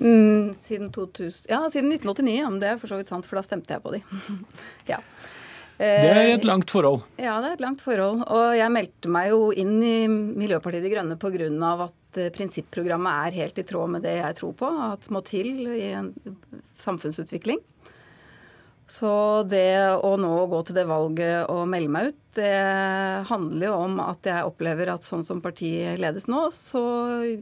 [0.00, 3.38] Mm, siden, 2000, ja, siden 1989, ja, men det er for så vidt sant, for
[3.38, 4.02] da stemte jeg på de.
[4.92, 5.00] ja.
[5.82, 7.00] Det er et langt forhold.
[7.18, 8.20] Ja, det er et langt forhold.
[8.30, 11.72] Og jeg meldte meg jo inn i Miljøpartiet De Grønne pga.
[11.88, 15.66] at eh, prinsipprogrammet er helt i tråd med det jeg tror på at må til
[15.72, 16.12] i en
[16.78, 17.58] samfunnsutvikling.
[18.92, 19.10] Så
[19.48, 22.52] det å nå gå til det valget og melde meg ut, det
[23.28, 26.82] handler jo om at jeg opplever at sånn som partiet ledes nå, så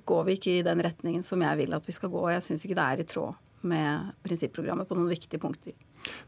[0.06, 2.22] går vi ikke i den retningen som jeg vil at vi skal gå.
[2.30, 5.74] Jeg syns ikke det er i tråd med prinsipprogrammet på noen viktige punkter.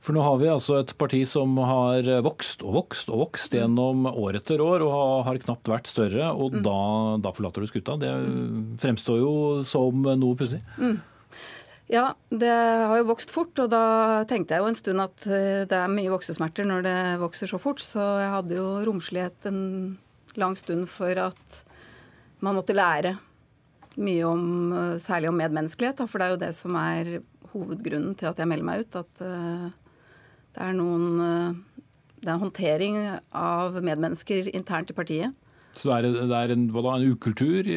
[0.03, 4.05] For nå har vi altså et parti som har vokst og vokst og vokst gjennom
[4.11, 6.65] år etter år, og har knapt vært større, og mm.
[6.67, 6.77] da,
[7.25, 7.97] da, forlater du skuta.
[8.01, 8.11] Det
[8.83, 9.33] fremstår jo
[9.67, 10.61] som noe pussig.
[10.83, 10.99] Mm.
[11.93, 15.65] Ja, det har jo vokst fort, og da tenkte jeg jo en stund at eh,
[15.69, 19.61] det er mye voksesmerter når det vokser så fort, så jeg hadde jo romslighet en
[20.41, 21.59] lang stund for at
[22.41, 23.19] man måtte lære
[24.01, 27.11] mye om, eh, særlig om medmenneskelighet, for det er jo det som er
[27.53, 28.97] hovedgrunnen til at jeg melder meg ut.
[28.97, 29.67] At uh,
[30.57, 31.61] det er noen
[32.23, 32.97] Det er en håndtering
[33.35, 35.35] av medmennesker internt i partiet.
[35.77, 37.69] Så det er, det er en, da, en ukultur?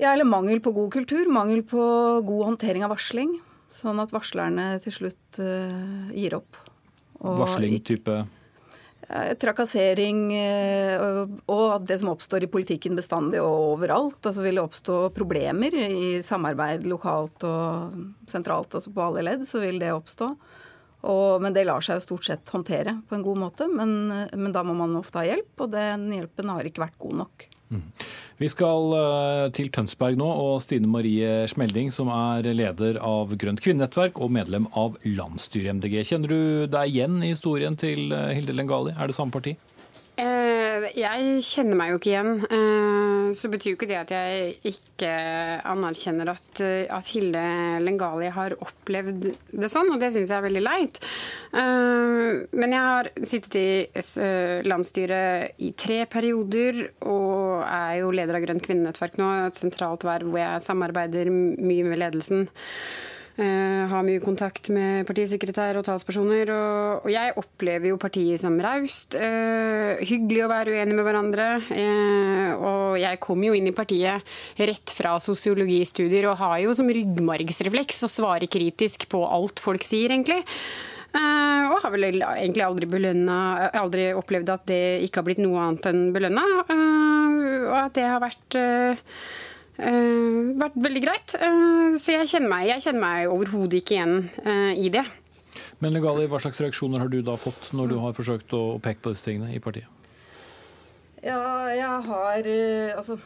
[0.00, 1.28] Ja, eller mangel på god kultur.
[1.28, 1.84] Mangel på
[2.24, 3.34] god håndtering av varsling.
[3.70, 6.56] Sånn at varslerne til slutt uh, gir opp.
[7.20, 8.14] Og, varsling type?
[9.10, 11.02] Eh, trakassering eh,
[11.50, 14.20] og det som oppstår i politikken bestandig og overalt.
[14.22, 19.62] Altså vil det oppstå problemer i samarbeid lokalt og sentralt, altså på alle ledd, så
[19.64, 20.30] vil det oppstå.
[21.10, 23.68] Og, men det lar seg jo stort sett håndtere på en god måte.
[23.72, 23.96] Men,
[24.30, 27.50] men da må man ofte ha hjelp, og den hjelpen har ikke vært god nok.
[28.40, 33.60] Vi skal eh, til Tønsberg nå, og Stine Marie Smelding, som er leder av Grønt
[33.62, 35.98] kvinnenettverk og medlem av landsstyret i MDG.
[36.08, 36.40] Kjenner du
[36.72, 38.96] deg igjen i historien til eh, Hilde Lengali?
[38.96, 39.54] Er det samme parti?
[40.20, 42.32] Eh, jeg kjenner meg jo ikke igjen.
[42.44, 45.10] Eh, så betyr jo ikke det at jeg ikke
[45.70, 47.44] anerkjenner at, at Hilde
[47.84, 50.98] Lengali har opplevd det sånn, og det syns jeg er veldig leit.
[51.52, 58.66] Men jeg har sittet i landsstyret i tre perioder, og er jo leder av Grønt
[58.66, 62.48] kvinnenettverk nå, et sentralt verv hvor jeg samarbeider mye med ledelsen.
[63.38, 66.50] Uh, har mye kontakt med partisekretær og talspersoner.
[66.52, 69.14] Og, og jeg opplever jo partiet som raust.
[69.14, 71.48] Uh, hyggelig å være uenig med hverandre.
[71.70, 74.26] Uh, og jeg kom jo inn i partiet
[74.60, 80.10] rett fra sosiologistudier og har jo som ryggmargsrefleks å svare kritisk på alt folk sier,
[80.10, 80.42] egentlig.
[81.10, 85.88] og har vel egentlig aldri, belønnet, aldri opplevd at det ikke har blitt noe annet
[85.90, 86.44] enn belønna.
[87.70, 89.16] og at det har vært uh,
[89.80, 91.34] vært veldig greit.
[91.40, 95.04] Uh, så jeg kjenner meg, jeg kjenner meg overhodet ikke igjen uh, i det.
[95.80, 99.04] Men Legali, hva slags reaksjoner har du da fått når du har forsøkt å peke
[99.04, 99.88] på disse tingene i partiet?
[101.20, 102.46] Ja, jeg har
[102.96, 103.18] Altså,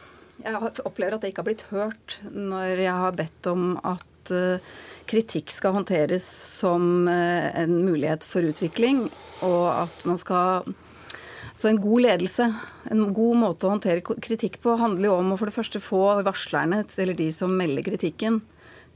[0.43, 4.31] jeg opplever at det ikke har blitt hørt når jeg har bedt om at
[5.07, 6.25] kritikk skal håndteres
[6.57, 9.05] som en mulighet for utvikling,
[9.45, 10.65] og at man skal
[11.55, 12.49] så en god ledelse,
[12.91, 16.03] en god måte å håndtere kritikk på, handler jo om å for det første få
[16.25, 18.41] varslerne, eller de som melder kritikken,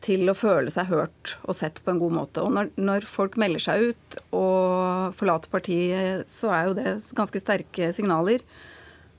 [0.04, 2.44] til å føle seg hørt og sett på en god måte.
[2.44, 7.42] Og når, når folk melder seg ut og forlater partiet, så er jo det ganske
[7.42, 8.44] sterke signaler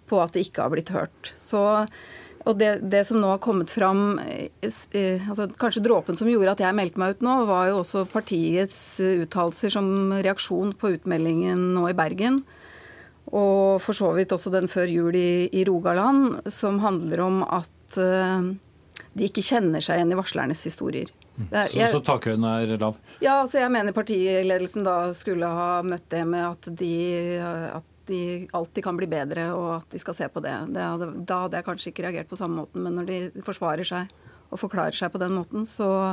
[0.09, 1.35] på at det ikke har blitt hørt.
[1.41, 1.63] Så
[2.49, 4.15] og det, det, som nå har kommet fram,
[4.65, 8.79] altså kanskje dråpen som gjorde at jeg meldte meg ut nå, var jo også partiets
[9.05, 12.41] uttalelser som reaksjon på utmeldingen nå i Bergen.
[13.31, 17.99] Og for så vidt også den før jul i, i Rogaland, som handler om at
[18.01, 18.51] uh,
[19.15, 21.13] de ikke kjenner seg igjen i varslernes historier.
[21.37, 21.47] Mm.
[21.49, 22.99] Er, jeg, så, så takhøyden er lav?
[23.23, 26.93] Ja, altså jeg mener partiledelsen da skulle ha møtt det med at de,
[27.79, 28.21] at de
[28.57, 30.57] alltid kan bli bedre, og at de skal se på det.
[30.75, 33.87] det hadde, da hadde jeg kanskje ikke reagert på samme måten, men når de forsvarer
[33.87, 34.11] seg
[34.51, 36.13] og forklarer seg på den måten, så,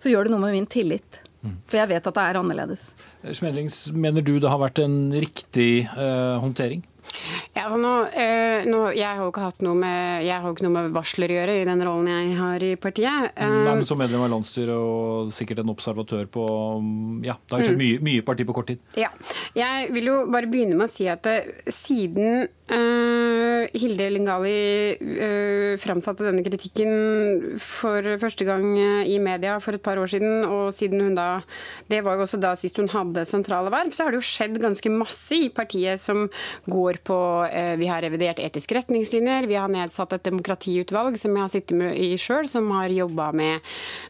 [0.00, 1.20] så gjør det noe med min tillit.
[1.68, 2.88] For jeg vet at det er annerledes.
[3.38, 6.82] Smedlings, mener du det har vært en riktig uh, håndtering?
[7.54, 10.66] Ja, altså nå, eh, nå, jeg har jo ikke hatt noe med jeg har ikke
[10.66, 13.32] noe med varsler å gjøre i den rollen jeg har i partiet.
[13.34, 16.44] Eh, Nei, men Som medlem av landsstyret og sikkert en observatør på
[17.26, 17.82] Ja, det har skjedd mm.
[17.84, 18.82] mye, mye parti på kort tid.
[18.98, 19.10] Ja.
[19.58, 24.54] Jeg vil jo bare begynne med å si at uh, siden uh, Hilde Lingali
[25.00, 28.66] uh, framsatte denne kritikken for første gang
[29.08, 31.28] i media for et par år siden, og siden hun da
[31.88, 34.58] Det var jo også da sist hun hadde sentrale verv, så har det jo skjedd
[34.62, 36.26] ganske masse i partiet som
[36.70, 37.18] går på
[37.78, 41.96] Vi har revidert etiske retningslinjer, vi har nedsatt et demokratiutvalg som jeg har sittet med
[41.98, 43.64] i sjøl, som har jobba med,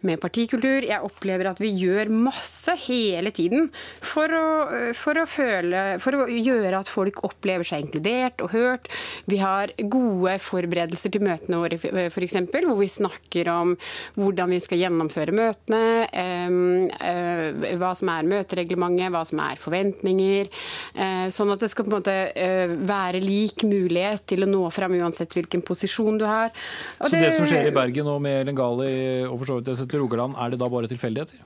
[0.07, 0.87] med, partikultur.
[0.87, 3.68] Jeg opplever at vi gjør masse hele tiden
[4.01, 4.46] for å,
[4.98, 8.90] for å, føle, for å gjøre at folk opplever seg inkludert og hørt.
[9.31, 13.74] Vi har gode forberedelser til møtene våre, f.eks., hvor vi snakker om
[14.18, 20.51] hvordan vi skal gjennomføre møtene, eh, hva som er møtereglementet, hva som er forventninger.
[20.94, 24.62] Eh, sånn at det skal på en måte eh, være lik mulighet til å nå
[24.74, 26.52] fram uansett hvilken posisjon du har.
[26.98, 28.92] Og Så det, det som skjer i Bergen og med Lengali
[29.26, 31.40] og for så vidt til Rogaland, er det da bare tilfeldigheter?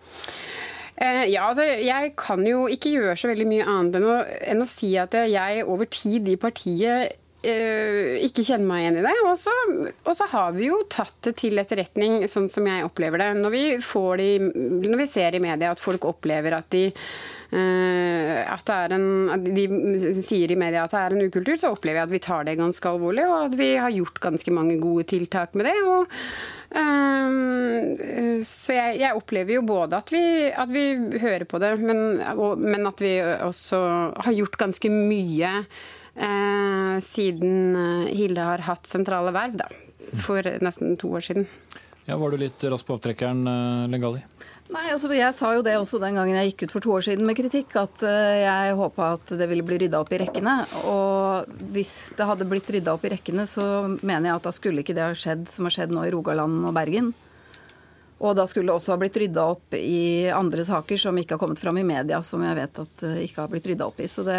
[1.02, 4.18] Ja, altså Jeg kan jo ikke gjøre så veldig mye annet enn å,
[4.52, 9.04] enn å si at jeg over tid i partiet Eh, ikke kjenner meg igjen i
[9.06, 9.14] det.
[9.26, 13.30] Og så, har vi jo tatt det til etterretning, sånn som jeg opplever det.
[13.40, 13.64] Når vi,
[14.22, 14.30] de,
[14.86, 19.66] når vi ser i media at folk opplever at de eh, at, en, at de
[20.22, 22.58] sier i media at det er en ukultur, så opplever jeg at vi tar det
[22.60, 25.78] ganske alvorlig, og at vi har gjort ganske mange gode tiltak med det.
[25.86, 26.20] og
[26.72, 27.98] Um,
[28.48, 30.86] så jeg, jeg, opplever jo både at vi, at vi
[31.20, 33.80] hører på det, men, og, men, at vi også
[34.24, 35.82] har gjort ganske mye eh,
[37.02, 39.68] siden eh, Hilde har hatt sentrale verv, da,
[40.24, 41.48] for nesten to år siden.
[42.04, 44.22] Ja, Var du litt rask på avtrekkeren, eh, Lengali?
[44.72, 47.04] Nei, altså Jeg sa jo det også den gangen jeg gikk ut for to år
[47.04, 50.56] siden med kritikk, at eh, jeg håpa at det ville bli rydda opp i rekkene.
[50.88, 53.66] Og hvis det hadde blitt rydda opp i rekkene, så
[54.00, 56.64] mener jeg at da skulle ikke det ha skjedd som har skjedd nå i Rogaland
[56.68, 57.12] og Bergen.
[58.22, 61.40] Og da skulle det også ha blitt rydda opp i andre saker som ikke har
[61.42, 64.06] kommet fram i media, som jeg vet at det ikke har blitt rydda opp i.
[64.10, 64.38] Så det,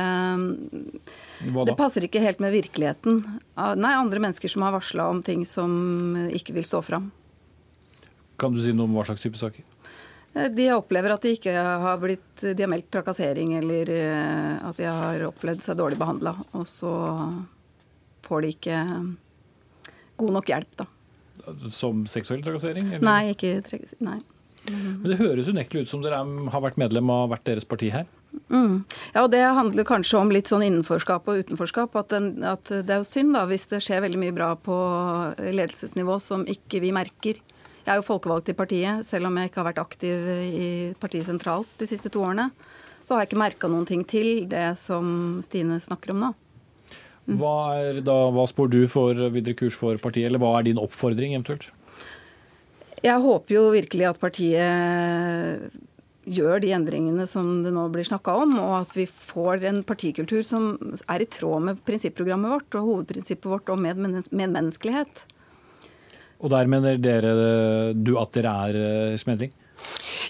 [1.44, 3.20] det passer ikke helt med virkeligheten.
[3.60, 7.12] Ah, nei, andre mennesker som har varsla om ting som ikke vil stå fram.
[8.40, 9.68] Kan du si noe om hva slags type saker?
[10.34, 14.80] Eh, de opplever at de ikke har blitt De har meldt trakassering, eller eh, at
[14.80, 16.38] de har opplevd seg dårlig behandla.
[16.56, 16.96] Og så
[18.24, 18.82] får de ikke
[20.24, 20.88] god nok hjelp, da.
[21.74, 22.88] Som seksuell trakassering?
[22.92, 23.06] Eller?
[23.06, 24.20] Nei, ikke nei.
[24.70, 25.02] Mm.
[25.02, 28.06] Men Det høres unektelig ut som dere har vært medlem av hvert deres parti her?
[28.50, 28.84] Mm.
[29.14, 31.96] Ja, og Det handler kanskje om litt sånn innenforskap og utenforskap.
[32.00, 34.78] At, den, at, det er jo synd da, hvis det skjer veldig mye bra på
[35.40, 37.42] ledelsesnivå som ikke vi merker.
[37.84, 41.28] Jeg er jo folkevalgt i partiet, selv om jeg ikke har vært aktiv i partiet
[41.28, 42.48] sentralt de siste to årene.
[43.04, 46.32] Så har jeg ikke merka noen ting til det som Stine snakker om nå.
[47.24, 50.82] Hva, er da, hva spår du for videre kurs for partiet, eller hva er din
[50.82, 51.70] oppfordring eventuelt?
[53.04, 55.74] Jeg håper jo virkelig at partiet
[56.24, 60.44] gjør de endringene som det nå blir snakka om, og at vi får en partikultur
[60.48, 60.74] som
[61.12, 65.26] er i tråd med prinsipprogrammet vårt og hovedprinsippet vårt om medmenneskelighet.
[66.44, 67.34] Og der mener dere
[67.96, 69.54] du at dere er eh, smedling?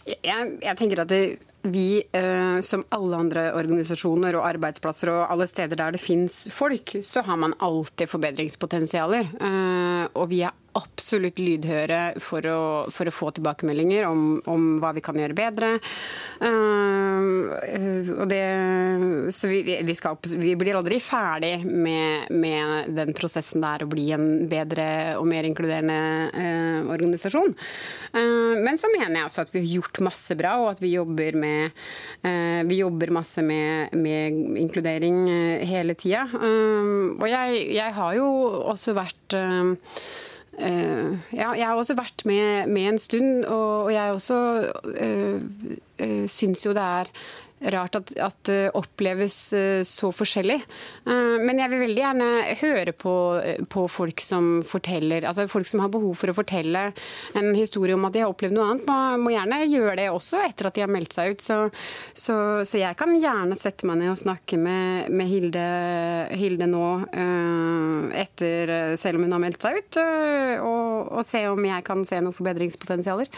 [0.06, 1.21] Jeg, jeg tenker at det,
[1.63, 6.97] vi, eh, som alle andre organisasjoner og arbeidsplasser og alle steder der det finnes folk,
[7.04, 9.32] så har man alltid forbedringspotensialer.
[9.39, 12.62] Eh, og vi er absolutt lydhøre for å,
[12.93, 15.69] for å få tilbakemeldinger om, om, hva vi kan gjøre bedre.
[16.41, 17.54] Uh,
[18.30, 18.41] det,
[19.36, 24.10] så vi, vi, skal, vi, blir aldri ferdig med, med, den prosessen der å bli
[24.15, 24.88] en bedre
[25.19, 25.99] og mer inkluderende
[26.34, 27.54] uh, organisasjon.
[28.13, 30.95] Uh, men så mener jeg også at vi har gjort masse bra, og at vi
[30.95, 31.53] jobber, med,
[32.70, 35.26] vi jobber masse med, med inkludering
[35.68, 36.24] hele tida.
[36.34, 38.28] og jeg, jeg, har jo
[38.74, 39.38] også vært
[40.54, 44.36] Uh, ja, jeg har også vært med, med en stund, og, og jeg også
[44.86, 45.39] uh,
[45.98, 47.10] uh, syns jo det er
[47.71, 50.60] rart at, at det oppleves eh, så forskjellig.
[51.08, 53.15] Eh, men jeg vil veldig gjerne høre på,
[53.71, 56.86] på, folk som forteller, altså folk som har behov for å fortelle
[57.38, 58.88] en historie om at de har opplevd noe annet.
[58.89, 61.43] Man må gjerne gjøre det også etter at de har meldt seg ut.
[61.43, 61.60] Så,
[62.17, 65.67] så, så jeg kan gjerne sette meg ned og snakke med, med Hilde,
[66.34, 70.02] Hilde, nå, eh, etter, selv om hun har meldt seg ut,
[70.63, 73.30] og, og se om jeg kan se noen forbedringspotensialer.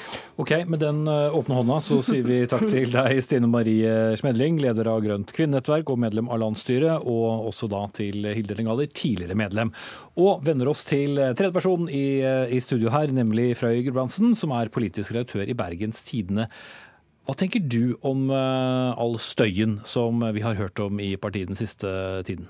[0.42, 4.90] Ok, Med den åpne hånda så sier vi takk til deg, Stine Marie Smedling, leder
[4.92, 9.74] av Grønt kvinnenettverk og medlem av landsstyret, og også da til Hilde Lengali, tidligere medlem.
[10.22, 15.16] Og vender oss til tredjepersonen i, i studio her, nemlig Frøy Gulbrandsen, som er politisk
[15.16, 16.50] redaktør i Bergens Tidende.
[17.26, 21.58] Hva tenker du om uh, all støyen som vi har hørt om i partiet den
[21.58, 21.90] siste
[22.28, 22.46] tiden?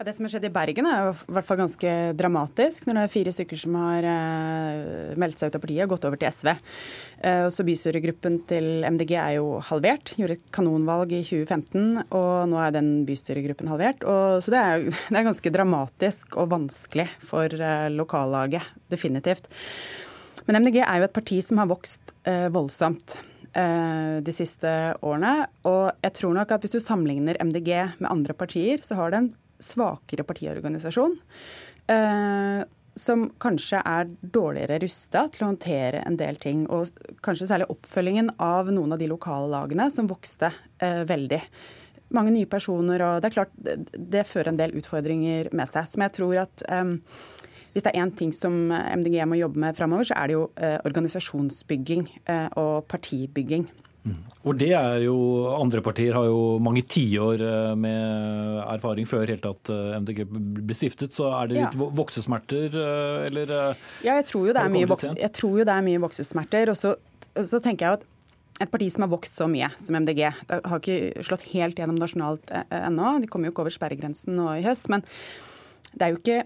[0.00, 2.86] Ja, det som har skjedd i Bergen er jo i hvert fall ganske dramatisk.
[2.88, 6.06] Når det er fire stykker som har eh, meldt seg ut av partiet og gått
[6.08, 6.48] over til SV.
[7.28, 10.14] Eh, så Bystyregruppen til MDG er jo halvert.
[10.16, 14.06] Gjorde et kanonvalg i 2015, og nå er den bystyregruppen halvert.
[14.08, 18.72] Og, så det er, det er, ganske dramatisk og vanskelig for eh, lokallaget.
[18.88, 19.52] Definitivt.
[20.46, 22.14] Men MDG er jo et parti som har vokst
[22.56, 23.18] voldsomt
[23.50, 24.70] de siste
[25.04, 25.44] årene.
[25.68, 29.20] Og jeg tror nok at hvis du sammenligner MDG med andre partier, så har det
[29.20, 29.30] en
[29.62, 31.16] svakere partiorganisasjon.
[31.90, 32.62] Eh,
[32.98, 36.64] som kanskje er dårligere rusta til å håndtere en del ting.
[36.72, 36.90] Og
[37.24, 41.40] kanskje særlig oppfølgingen av noen av de lokale lagene som vokste eh, veldig.
[42.16, 43.52] Mange nye personer, og det er klart
[44.14, 45.86] det fører en del utfordringer med seg.
[45.88, 46.96] Som jeg tror at eh,
[47.70, 50.48] hvis det er én ting som MDG må jobbe med framover, så er det jo
[50.58, 53.68] eh, organisasjonsbygging eh, og partibygging.
[54.00, 54.20] Mm.
[54.48, 55.16] Og det er jo,
[55.52, 60.76] Andre partier har jo mange tiår eh, med erfaring før helt at eh, MDG ble
[60.76, 61.12] stiftet.
[61.12, 61.88] Så er det litt ja.
[61.98, 63.52] voksesmerter, eh, eller?
[64.06, 66.72] Ja, jeg tror jo det er, mye, tror jo det er mye voksesmerter.
[66.72, 66.94] Og så,
[67.36, 68.08] så, tenker jeg at
[68.64, 72.00] et parti som har vokst så mye som MDG, det har ikke slått helt gjennom
[72.00, 73.14] nasjonalt ennå.
[73.22, 74.88] De kommer jo ikke over sperregrensen nå i høst.
[74.92, 75.04] Men
[75.92, 76.42] det er jo ikke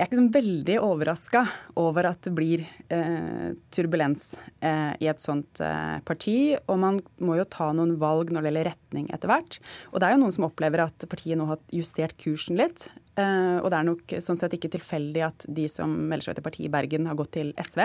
[0.00, 1.40] jeg er ikke sånn veldig overraska
[1.76, 4.30] over at det blir eh, turbulens
[4.64, 6.56] eh, i et sånt eh, parti.
[6.72, 9.58] Og man må jo ta noen valg når det gjelder retning etter hvert.
[9.92, 12.86] Og det er jo noen som opplever at partiet nå har justert kursen litt.
[13.20, 16.48] Eh, og det er nok sånn sett ikke tilfeldig at de som melder seg i
[16.48, 17.84] partiet i Bergen, har gått til SV.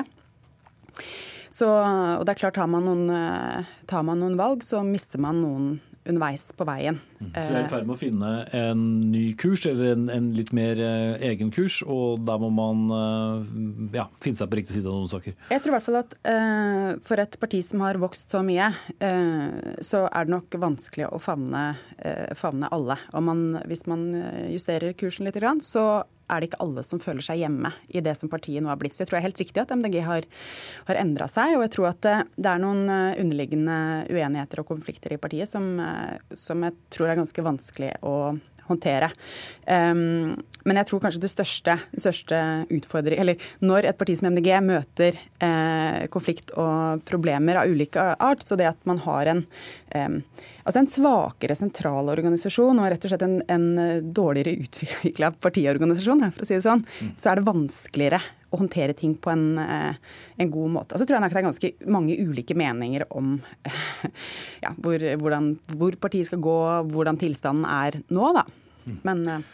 [1.54, 5.22] Så, og det er klart, tar man, noen, eh, tar man noen valg, så mister
[5.22, 5.76] man noen
[6.06, 7.00] underveis på veien.
[7.18, 7.30] Mm.
[7.34, 10.52] Så vi er i ferd med å finne en ny kurs, eller en, en litt
[10.54, 12.84] mer uh, egen kurs, og da må man
[13.96, 15.34] ja, finne seg på riktig side av noen saker?
[15.50, 18.70] Jeg tror i hvert fall at uh, for et parti som har vokst så mye,
[19.82, 21.64] så er det nok vanskelig å favne,
[22.38, 23.00] favne alle.
[23.18, 24.06] Og man, hvis man
[24.54, 28.32] justerer kursen litt, så er det ikke alle som føler seg hjemme i det som
[28.32, 28.96] partiet nå har blitt.
[28.96, 30.28] Så jeg tror det er helt riktig at MDG har,
[30.90, 31.56] har endra seg.
[31.58, 33.78] Og jeg tror at det, det, er noen eh, underliggende
[34.10, 38.16] uenigheter og konflikter i partiet som, eh, som jeg tror er ganske vanskelig å
[38.70, 39.12] håndtere.
[39.66, 40.36] Um,
[40.66, 42.38] men jeg tror kanskje det største, største
[42.74, 48.46] utfordring Eller når et parti som MDG møter eh, konflikt og problemer av ulike art,
[48.46, 49.44] så det at man har en,
[49.94, 50.18] eh,
[50.64, 53.68] altså en svakere sentralorganisasjon og rett og slett en, en
[54.16, 57.14] dårligere utvikla partiorganisasjon, for å si det sånn, mm.
[57.22, 58.22] så er det vanskeligere
[58.54, 59.98] å håndtere ting på en, eh,
[60.38, 61.00] en god måte.
[61.00, 63.40] Så tror jeg nok det er ganske mange ulike meninger om
[64.66, 66.60] ja, hvor, hvordan, hvor partiet skal gå,
[66.94, 68.46] hvordan tilstanden er nå, da.
[68.86, 69.00] Mm.
[69.08, 69.52] Men eh,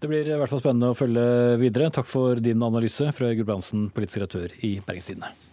[0.00, 1.22] det blir i hvert fall spennende å følge
[1.60, 1.90] videre.
[1.92, 5.49] Takk for din analyse, Frøy Gulbrandsen, politisk redaktør i Bergenstidene.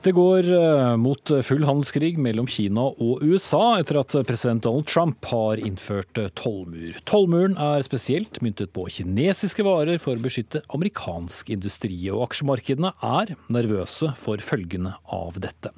[0.00, 5.28] Det går eh, mot full handelskrig mellom Kina og USA etter at president Donald Trump
[5.28, 6.96] har innført eh, tollmur.
[7.04, 13.34] Tollmuren er spesielt myntet på kinesiske varer for å beskytte amerikansk industri, og aksjemarkedene er
[13.52, 15.74] nervøse for følgene av dette.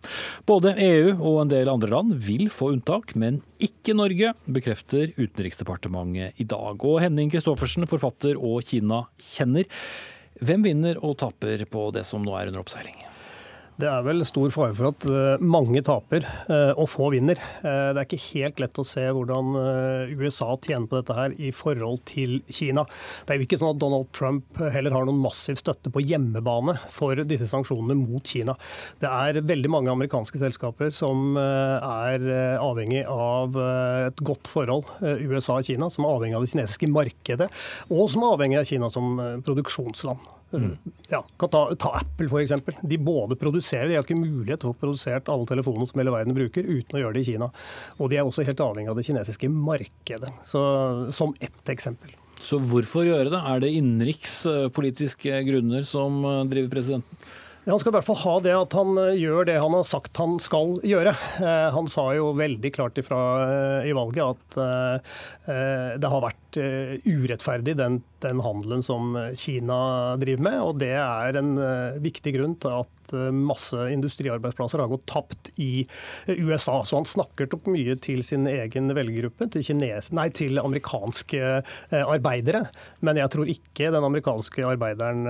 [0.47, 6.39] Både EU og en del andre land vil få unntak, men ikke Norge, bekrefter Utenriksdepartementet
[6.39, 6.79] i dag.
[6.79, 9.67] Og Henning Christoffersen, forfatter og Kina-kjenner.
[10.39, 13.03] Hvem vinner og taper på det som nå er under oppseiling?
[13.83, 17.41] Det er vel stor fare for at eh, mange taper eh, og få vinner.
[17.67, 19.57] Eh, det er ikke helt lett å se hvordan
[20.21, 22.85] USA tjener på dette her i forhold til Kina.
[23.27, 26.77] Det er jo ikke sånn at Donald Trump heller har noen massiv støtte på hjemmebane
[26.95, 28.55] for disse sanksjonene mot Kina.
[29.03, 32.27] Det er veldig mange amerikanske selskaper som er
[32.63, 33.57] avhengig av
[34.07, 37.51] et godt forhold USA og Kina, som er avhengig av det kinesiske markedet,
[37.91, 40.31] og som er avhengig av Kina som produksjonsland.
[40.53, 40.95] Mm.
[41.09, 42.81] Ja, kan ta, ta Apple f.eks.
[42.83, 46.15] De både produserer, de har ikke mulighet til å få produsert alle telefonene som hele
[46.15, 47.49] verden bruker, uten å gjøre det i Kina.
[47.99, 50.63] Og de er også helt avhengig av det kinesiske markedet, så,
[51.15, 52.13] som ett eksempel.
[52.43, 53.39] Så hvorfor gjøre det?
[53.39, 57.31] Er det innenrikspolitiske grunner som eh, driver presidenten?
[57.63, 60.19] Han skal i hvert fall ha det at han eh, gjør det han har sagt
[60.19, 61.13] han skal gjøre.
[61.39, 63.21] Eh, han sa jo veldig klart ifra
[63.87, 64.59] i valget at
[66.03, 66.59] det har vært
[67.07, 70.59] urettferdig, den, den handelen som Kina driver med.
[70.63, 71.55] Og det er en
[72.03, 75.85] viktig grunn til at masse industriarbeidsplasser har gått tapt i
[76.29, 76.79] USA.
[76.87, 79.85] Så han snakker nok mye til sin egen velgergruppe, til,
[80.39, 81.51] til amerikanske
[82.01, 82.65] arbeidere.
[83.05, 85.27] Men jeg tror ikke den amerikanske arbeideren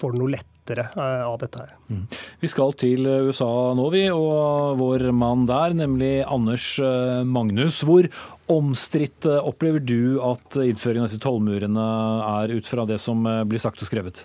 [0.00, 1.74] får det noe lett eh, av dette her.
[1.88, 2.04] Mm.
[2.40, 7.82] Vi skal til USA nå, vi, og vår mann der, nemlig Anders eh, Magnus.
[7.86, 8.08] Hvor
[8.52, 11.88] omstridt eh, opplever du at innføringen av disse tollmurene
[12.28, 14.24] er, ut fra det som blir sagt og skrevet?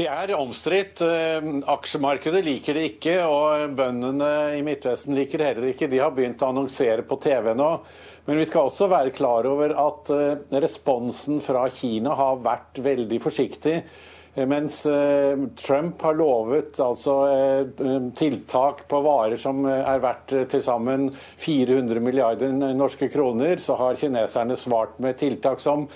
[0.00, 1.02] Det er omstridt.
[1.68, 5.90] Aksjemarkedet liker det ikke, og bøndene i Midtvesten liker det heller ikke.
[5.90, 7.72] De har begynt å annonsere på TV nå.
[8.30, 13.18] Men vi skal også være klar over at eh, responsen fra Kina har vært veldig
[13.22, 13.80] forsiktig.
[14.34, 14.82] Mens
[15.58, 17.14] Trump har lovet altså,
[18.14, 21.08] tiltak på varer som er verdt til sammen
[21.42, 25.88] 400 milliarder norske kroner, så har kineserne svart med tiltak som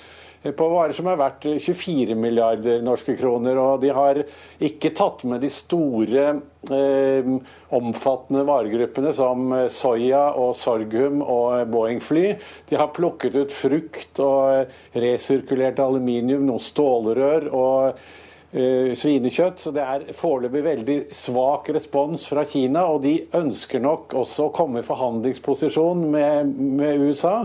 [0.53, 3.57] på varer som er verdt 24 milliarder norske kroner.
[3.61, 4.20] Og de har
[4.61, 6.24] ikke tatt med de store,
[6.68, 7.30] eh,
[7.74, 12.37] omfattende varegruppene som soya og sorghum og Boeing-fly.
[12.68, 18.05] De har plukket ut frukt og resirkulert aluminium, noen stålrør og eh,
[18.55, 19.59] svinekjøtt.
[19.59, 22.85] Så det er foreløpig veldig svak respons fra Kina.
[22.93, 27.41] Og de ønsker nok også å komme i forhandlingsposisjon med, med USA.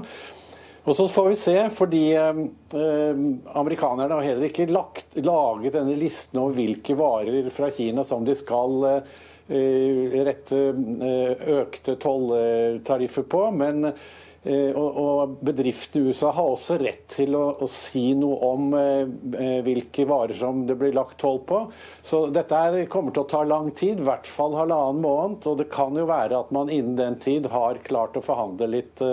[0.89, 2.43] Og så får vi se, fordi eh,
[2.73, 3.19] eh,
[3.59, 8.33] amerikanerne har heller ikke lagt, laget denne listen over hvilke varer fra Kina som de
[8.37, 13.43] skal eh, rette eh, økte tolltariffer på.
[13.59, 14.07] men eh,
[14.47, 20.05] og, bedrifter i USA har også rett til å, å si noe om eh, hvilke
[20.07, 21.65] varer som det blir lagt toll på.
[22.01, 25.43] Så dette er, kommer til å ta lang tid, i hvert fall halvannen måned.
[25.49, 29.03] Og det kan jo være at man innen den tid har klart å forhandle litt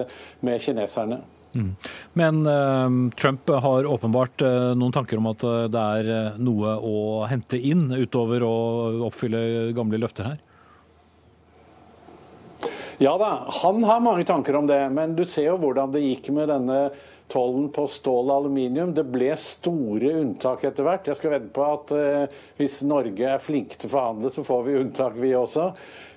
[0.46, 1.22] med kineserne.
[1.56, 1.70] Mm.
[2.20, 6.98] Men eh, Trump har åpenbart uh, noen tanker om at det er noe å
[7.30, 8.56] hente inn utover å
[9.08, 10.45] oppfylle gamle løfter her?
[12.98, 13.30] Ja da,
[13.62, 14.80] han har mange tanker om det.
[14.90, 16.80] Men du ser jo hvordan det gikk med denne
[17.28, 18.94] tollen på stål og aluminium.
[18.96, 21.08] Det ble store unntak etter hvert.
[21.10, 21.94] Jeg skal vedde på at
[22.56, 25.72] hvis Norge er flinke til å forhandle, så får vi unntak, vi også.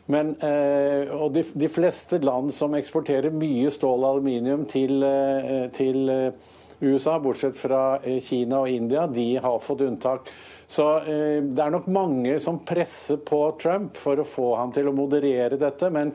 [0.10, 5.68] Men, eh, og de, de, fleste land som eksporterer mye stål og aluminium til, eh,
[5.76, 6.48] til eh,
[6.82, 10.32] USA, bortsett fra Kina og India, de har fått unntak.
[10.70, 14.94] Så det er nok mange som presser på Trump for å få han til å
[14.94, 15.90] moderere dette.
[15.92, 16.14] Men,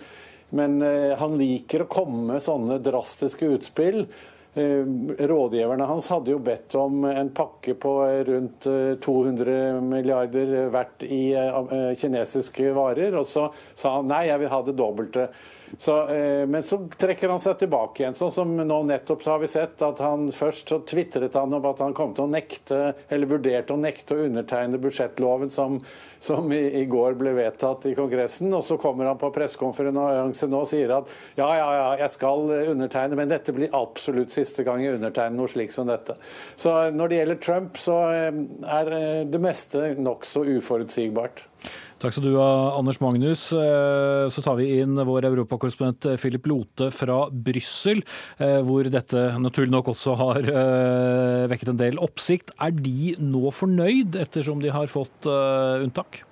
[0.54, 0.78] men
[1.18, 4.04] han liker å komme med sånne drastiske utspill.
[4.56, 4.86] Eh,
[5.26, 7.94] rådgiverne hans hadde jo bedt om en pakke på
[8.28, 8.68] rundt
[9.02, 14.52] 200 eh, milliarder verdt i eh, kinesiske varer, og så sa han nei, jeg vil
[14.52, 15.26] ha det dobbelte.
[15.78, 18.16] Så, eh, men så trekker han seg tilbake igjen.
[18.18, 21.66] Sånn som nå nettopp så har vi sett at han først så tvitret han om
[21.70, 25.80] at han kom til å nekte, eller vurderte å nekte å undertegne budsjettloven som,
[26.22, 28.52] som i, i, går ble vedtatt i Kongressen.
[28.54, 32.54] Og så kommer han på pressekonferanse nå og sier at ja, ja, ja, jeg skal
[32.74, 36.16] undertegne, men dette blir absolutt siste gang jeg undertegner noe slikt som dette.
[36.56, 38.30] Så når det gjelder Trump, så eh,
[38.78, 41.48] er eh, det meste nokså uforutsigbart.
[42.04, 43.46] Takk skal du ha, Anders Magnus.
[43.56, 48.02] Eh, så tar vi inn vår europakorrespondent eh, Philip Lote fra Brussel,
[48.36, 50.52] eh, hvor dette naturlig nok også har
[51.48, 52.52] vekket en del oppsikt.
[52.60, 56.24] Er de nå fornøyd, ettersom de har fått unntak?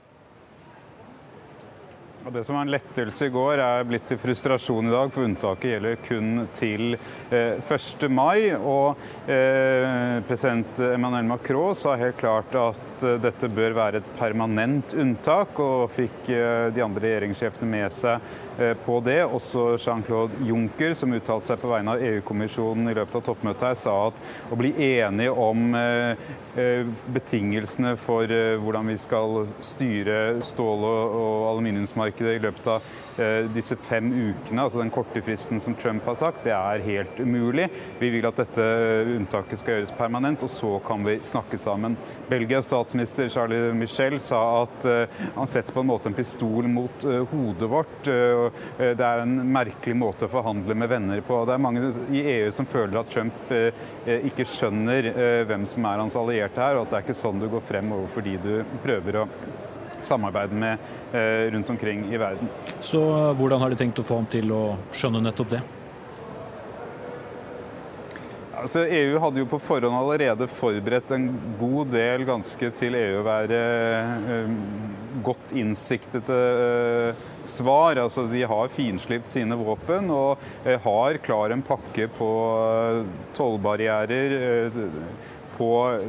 [2.31, 5.73] Det som var en lettelse i går, er blitt til frustrasjon i dag, for unntaket
[5.73, 8.07] gjelder kun til eh, 1.
[8.15, 8.53] mai.
[8.55, 14.95] Og eh, president Emmanuel Macron sa helt klart at eh, dette bør være et permanent
[14.95, 18.52] unntak, og fikk eh, de andre regjeringssjefene med seg Eh,
[18.85, 19.21] på det.
[19.25, 23.79] Også Jean-Claude Juncker, som uttalte seg på vegne av EU-kommisjonen i løpet av toppmøtet her,
[23.81, 26.27] sa at å bli enige om eh,
[26.61, 28.29] eh, betingelsene for
[28.63, 33.12] hvordan vi skal styre stål- og aluminiumsmarkedet i løpet av Eh,
[33.53, 37.69] disse fem ukene, altså den korte fristen som Trump har sagt, det er helt umulig.
[38.01, 38.65] Vi vil at dette
[39.13, 41.97] unntaket skal gjøres permanent, og så kan vi snakke sammen.
[42.31, 47.07] Belgias statsminister Charlie Michel sa at uh, han setter på en måte en pistol mot
[47.09, 47.99] uh, hodet vårt.
[48.03, 51.43] Det er en merkelig måte å forhandle med venner på.
[51.47, 55.09] Det er mange i EU som føler at Trump ikke skjønner
[55.49, 57.93] hvem som er hans allierte her, og at det er ikke sånn du går frem
[57.95, 59.27] overfor de du prøver å
[60.07, 62.51] samarbeide med eh, rundt omkring i verden.
[62.81, 63.03] Så
[63.39, 65.63] hvordan har de tenkt å få ham til å skjønne nettopp det?
[68.63, 71.25] Altså, EU hadde jo på forhånd allerede forberedt en
[71.59, 73.59] god del ganske til EU å være
[74.37, 74.53] eh,
[75.27, 77.99] godt innsiktete eh, svar.
[78.05, 82.31] Altså, de har finslipt sine våpen og eh, har klar en pakke på
[83.35, 84.39] tollbarrierer
[85.63, 86.01] på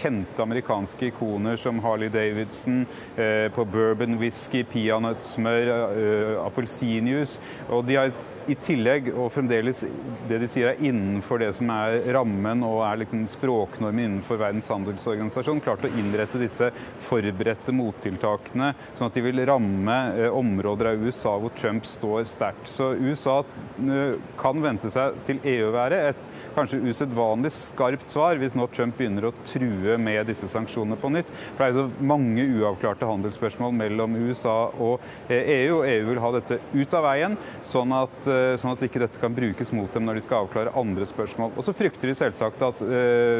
[0.00, 2.86] kjente amerikanske ikoner som Harley Davidson,
[3.16, 7.40] eh, på bourbon whisky, peanøttsmør, eh, appelsinjuice.
[7.68, 8.12] Og de har
[8.50, 9.84] i tillegg, og fremdeles
[10.28, 14.70] det de sier er innenfor det som er rammen og er liksom språknormen innenfor Verdens
[14.72, 16.70] handelsorganisasjon, klart å innrette disse
[17.02, 22.70] forberedte mottiltakene, sånn at de vil ramme eh, områder av USA hvor Trump står sterkt.
[22.70, 28.56] Så USA eh, kan vente seg til EU være et kanskje usedvanlig skarpt svar hvis
[28.58, 31.30] nå Trump begynner å true med disse sanksjonene på nytt.
[31.54, 36.08] For det er så mange uavklarte handelsspørsmål mellom USA og EU, eh, e og EU
[36.10, 39.92] vil ha dette ut av veien, sånn at sånn at ikke dette kan brukes mot
[39.94, 41.52] dem når de skal avklare andre spørsmål.
[41.56, 42.82] Og så frykter de selvsagt at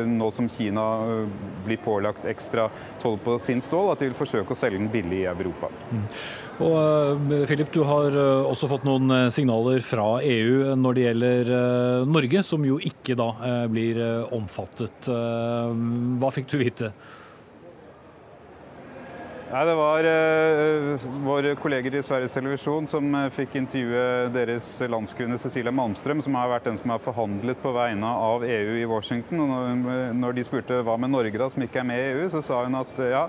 [0.09, 0.87] nå som Kina
[1.67, 2.69] blir pålagt ekstra
[3.03, 5.71] toll på sin stål, at de vil forsøke å selge den billig i Europa.
[5.93, 6.05] Mm.
[6.63, 8.15] Og Philip, du har
[8.45, 11.55] også fått noen signaler fra EU når det gjelder
[12.09, 13.31] Norge, som jo ikke da
[13.73, 13.99] blir
[14.35, 15.09] omfattet.
[15.09, 16.93] Hva fikk du vite?
[19.53, 25.37] Nei, Det var uh, våre kolleger i Sveriges Televisjon som uh, fikk intervjue deres landskvinne
[25.37, 29.43] Cecilia Malmström, som har vært den som har forhandlet på vegne av EU i Washington.
[29.45, 32.31] og Når, når de spurte hva med Norge, da, som ikke er med i EU,
[32.33, 33.27] så sa hun at uh, ja,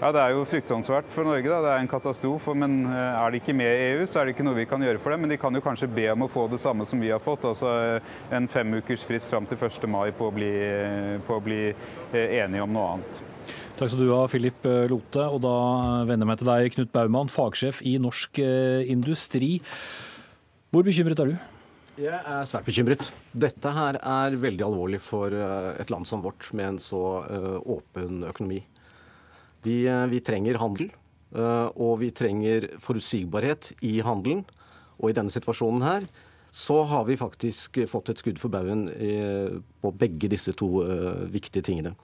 [0.00, 2.56] ja, det er jo fryktansvært for Norge, da, det er en katastrofe.
[2.56, 5.04] Men er de ikke med i EU, så er det ikke noe vi kan gjøre
[5.04, 5.26] for dem.
[5.26, 7.44] Men de kan jo kanskje be om å få det samme som vi har fått,
[7.52, 8.00] altså
[8.32, 9.84] en femukers frist fram til 1.
[9.92, 10.52] mai på å bli,
[11.28, 11.64] på å bli
[12.16, 13.26] enige om noe annet.
[13.76, 15.20] Takk skal du ha, Philip eh, Lote.
[15.20, 15.56] Og da
[16.08, 19.58] vender jeg meg til deg, Knut Baumann, fagsjef i Norsk eh, Industri.
[20.72, 21.34] Hvor bekymret er du?
[22.00, 23.10] Jeg er svært bekymret.
[23.36, 27.02] Dette her er veldig alvorlig for eh, et land som vårt, med en så
[27.68, 28.62] åpen økonomi.
[29.66, 30.88] Vi, vi trenger handel,
[31.34, 34.44] og vi trenger forutsigbarhet i handelen.
[35.02, 36.08] Og i denne situasjonen her
[36.54, 38.86] så har vi faktisk fått et skudd for baugen
[39.82, 40.70] på begge disse to
[41.34, 41.96] viktige tingene.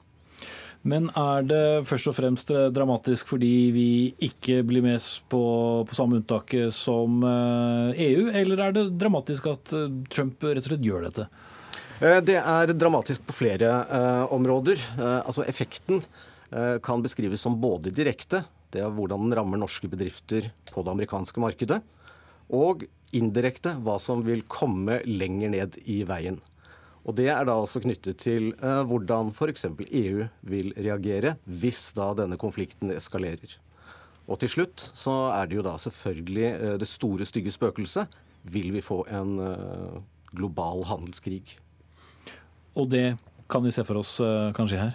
[0.82, 3.88] Men er det først og fremst dramatisk fordi vi
[4.26, 5.42] ikke blir med på,
[5.86, 10.64] på samme unntaket som EU, eh, e eller er det dramatisk at eh, Trump rett
[10.64, 11.28] og slett gjør dette?
[12.02, 14.82] Eh, det er dramatisk på flere uh, områder.
[14.98, 18.42] Uh, altså Effekten uh, kan beskrives som både direkte,
[18.74, 21.78] det er hvordan den rammer norske bedrifter på det amerikanske markedet,
[22.50, 22.82] og
[23.14, 26.40] indirekte hva som vil komme lenger ned i veien.
[27.02, 29.66] Og Det er da også knyttet til eh, hvordan f.eks.
[29.66, 33.56] EU vil reagere hvis da denne konflikten eskalerer.
[34.30, 38.12] Og til slutt så er det jo da selvfølgelig eh, det store, stygge spøkelset.
[38.54, 39.98] Vil vi få en eh,
[40.30, 41.42] global handelskrig?
[42.78, 43.16] Og det
[43.50, 44.14] kan vi se for oss
[44.56, 44.94] kan skje her?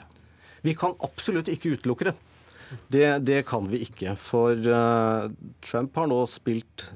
[0.66, 2.16] Vi kan absolutt ikke utelukke det.
[2.90, 4.16] Det, det kan vi ikke.
[4.18, 4.58] For
[5.62, 6.88] Trump har nå spilt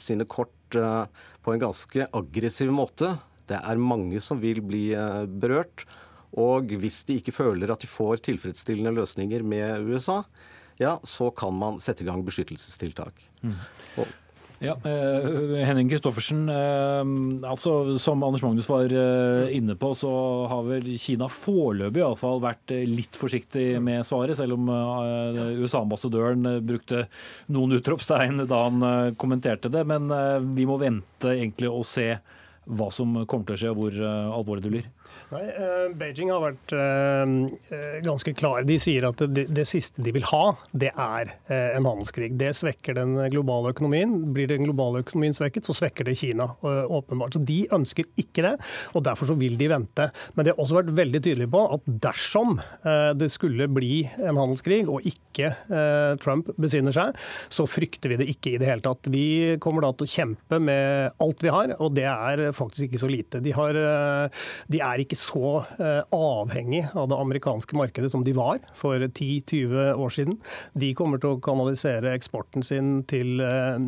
[0.00, 3.10] sine kort på en ganske aggressiv måte
[3.50, 5.84] det er mange som vil bli eh, berørt.
[6.38, 10.22] Og hvis de ikke føler at de får tilfredsstillende løsninger med USA,
[10.80, 13.18] ja, så kan man sette i gang beskyttelsestiltak.
[13.42, 13.56] Mm.
[14.60, 17.10] Ja, eh, Henning Kristoffersen, eh,
[17.48, 18.92] altså som Anders Magnus var
[19.50, 20.12] inne på, så
[20.52, 24.70] har vel Kina foreløpig iallfall vært litt forsiktig med svaret, selv om
[25.64, 27.06] USA-ambassadøren brukte
[27.50, 29.82] noen utropstegn da han kommenterte det.
[29.88, 30.12] Men
[30.54, 32.12] vi må vente egentlig og se
[32.76, 34.88] hva som kommer til å skje og hvor eh, alvorlig det blir?
[35.30, 38.64] Nei, eh, Beijing har vært eh, ganske klar.
[38.66, 40.42] De sier at det, det, siste de vil ha,
[40.72, 42.32] det er en handelskrig.
[42.38, 44.12] Det svekker den globale økonomien.
[44.34, 46.48] Blir den globale økonomien svekket, så svekker det Kina.
[46.60, 47.36] Åpenbart.
[47.36, 48.54] Så De ønsker ikke det,
[48.94, 50.08] og derfor så vil de vente.
[50.34, 52.58] Men de har også vært veldig tydelige på at dersom
[53.18, 55.52] det skulle bli en handelskrig, og ikke
[56.22, 57.18] Trump besinner seg,
[57.52, 59.10] så frykter vi det ikke i det hele tatt.
[59.12, 63.02] Vi kommer da til å kjempe med alt vi har, og det er faktisk ikke
[63.02, 63.40] så lite.
[63.44, 63.76] De, har,
[64.70, 69.94] de er ikke så eh, avhengig av det amerikanske markedet som de var for 10-20
[69.94, 70.38] år siden.
[70.78, 73.78] De kommer til å kanalisere eksporten sin til eh,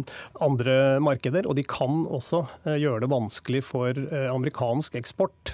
[0.45, 5.53] andre markeder, og de kan også eh, gjøre det vanskelig for amerikansk eksport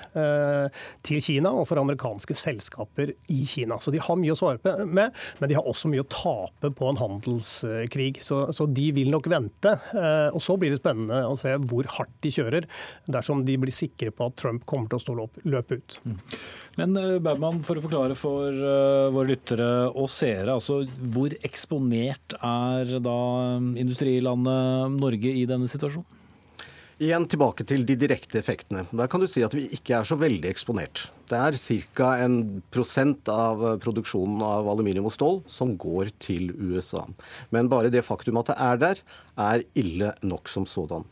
[1.06, 3.78] til Kina og for amerikanske selskaper i Kina.
[3.82, 6.90] Så de har mye å svare med, men de har også mye å tape på
[6.90, 8.20] en handelskrig.
[8.24, 9.74] Så, så de vil nok vente.
[10.32, 12.68] Og så blir det spennende å se hvor hardt de kjører
[13.08, 15.98] dersom de blir sikre på at Trump kommer til å stå løp løpe ut.
[16.04, 16.18] Mm.
[16.78, 20.82] Men Baumann, for å forklare for uh, våre lyttere og seere, altså
[21.14, 23.18] hvor eksponert er da
[23.58, 26.14] um, industrilandet Norge i denne situasjonen?
[26.98, 28.80] Igjen tilbake til de direkte effektene.
[28.90, 31.04] Der kan du si at vi ikke er så veldig eksponert.
[31.30, 31.58] Det er
[31.94, 32.08] ca.
[32.24, 37.04] en prosent av produksjonen av aluminium og stål som går til USA.
[37.54, 39.02] Men bare det faktum at det er der,
[39.38, 41.06] er ille nok som sådan.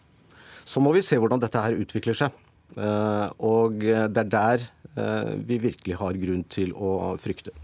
[0.66, 2.34] Så må vi se hvordan dette her utvikler seg.
[2.74, 4.64] Eh, og det er der
[4.98, 7.54] eh, vi virkelig har grunn til å frykte.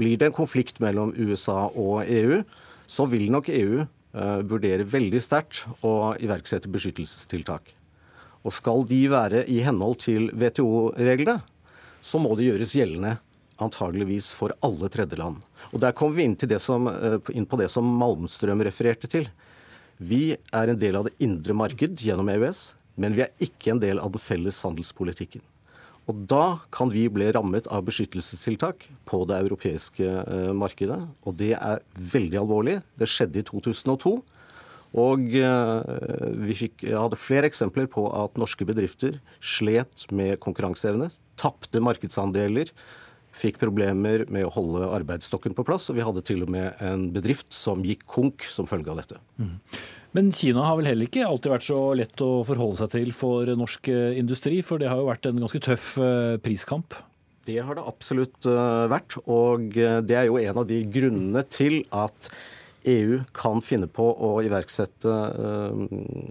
[0.00, 2.40] Blir det en konflikt mellom USA og EU,
[2.90, 7.70] så vil nok EU eh, vurdere veldig sterkt å iverksette beskyttelsestiltak.
[8.42, 11.42] Og skal de være i henhold til WTO-reglene,
[12.00, 13.18] så må det gjøres gjeldende
[13.60, 15.36] antageligvis for alle tredjeland.
[15.70, 16.88] Og Der kommer vi inn, som,
[17.28, 19.28] inn, på det som Malmstrøm refererte til.
[20.00, 22.70] Vi er en del av det indre marked gjennom EØS.
[23.00, 25.44] Men vi er ikke en del av den felles handelspolitikken.
[26.08, 30.98] Og Da kan vi bli rammet av beskyttelsestiltak på det europeiske eh, markedet.
[31.24, 32.80] Og det er veldig alvorlig.
[32.98, 34.16] Det skjedde i 2002.
[35.00, 42.72] Og vi fikk, hadde flere eksempler på at norske bedrifter slet med konkurranseevne, tapte markedsandeler,
[43.36, 45.88] fikk problemer med å holde arbeidsstokken på plass.
[45.90, 49.20] Og vi hadde til og med en bedrift som gikk konk som følge av dette.
[49.40, 49.56] Mm.
[50.16, 53.50] Men Kina har vel heller ikke alltid vært så lett å forholde seg til for
[53.58, 56.96] norsk eh, industri, for det har jo vært en ganske tøff eh, priskamp?
[57.46, 61.84] Det har det absolutt eh, vært, og det er jo en av de grunnene til
[61.94, 62.32] at
[62.90, 65.14] EU kan finne på å iverksette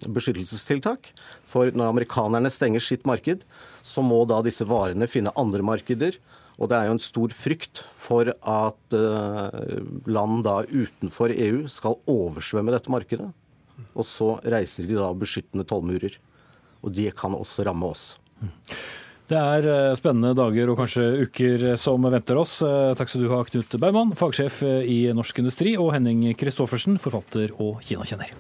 [0.10, 1.12] beskyttelsestiltak.
[1.46, 3.44] For når amerikanerne stenger sitt marked,
[3.86, 6.18] så må da disse varene finne andre markeder.
[6.60, 8.96] Og det er jo en stor frykt for at
[10.12, 13.30] land da utenfor EU skal oversvømme dette markedet.
[13.96, 16.18] Og så reiser de da beskyttende tollmurer.
[16.84, 18.10] Og det kan også ramme oss.
[19.30, 22.60] Det er eh, spennende dager og kanskje uker som venter oss.
[22.66, 26.98] Eh, takk skal du ha, Knut Baumann, fagsjef eh, i Norsk Industri, og Henning Christoffersen,
[27.02, 28.34] forfatter og kinakjenner.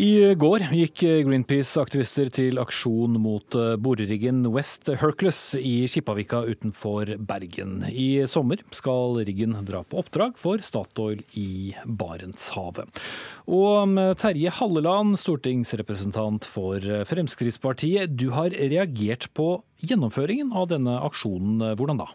[0.00, 7.82] I går gikk Greenpeace-aktivister til aksjon mot eh, boreriggen West Hercules i Kippavika utenfor Bergen.
[7.92, 13.02] I sommer skal riggen dra på oppdrag for Statoil i Barentshavet.
[13.50, 16.80] Og Terje Halleland, stortingsrepresentant for
[17.10, 21.74] Fremskrittspartiet, du har reagert på gjennomføringen av denne aksjonen.
[21.76, 22.08] Hvordan da?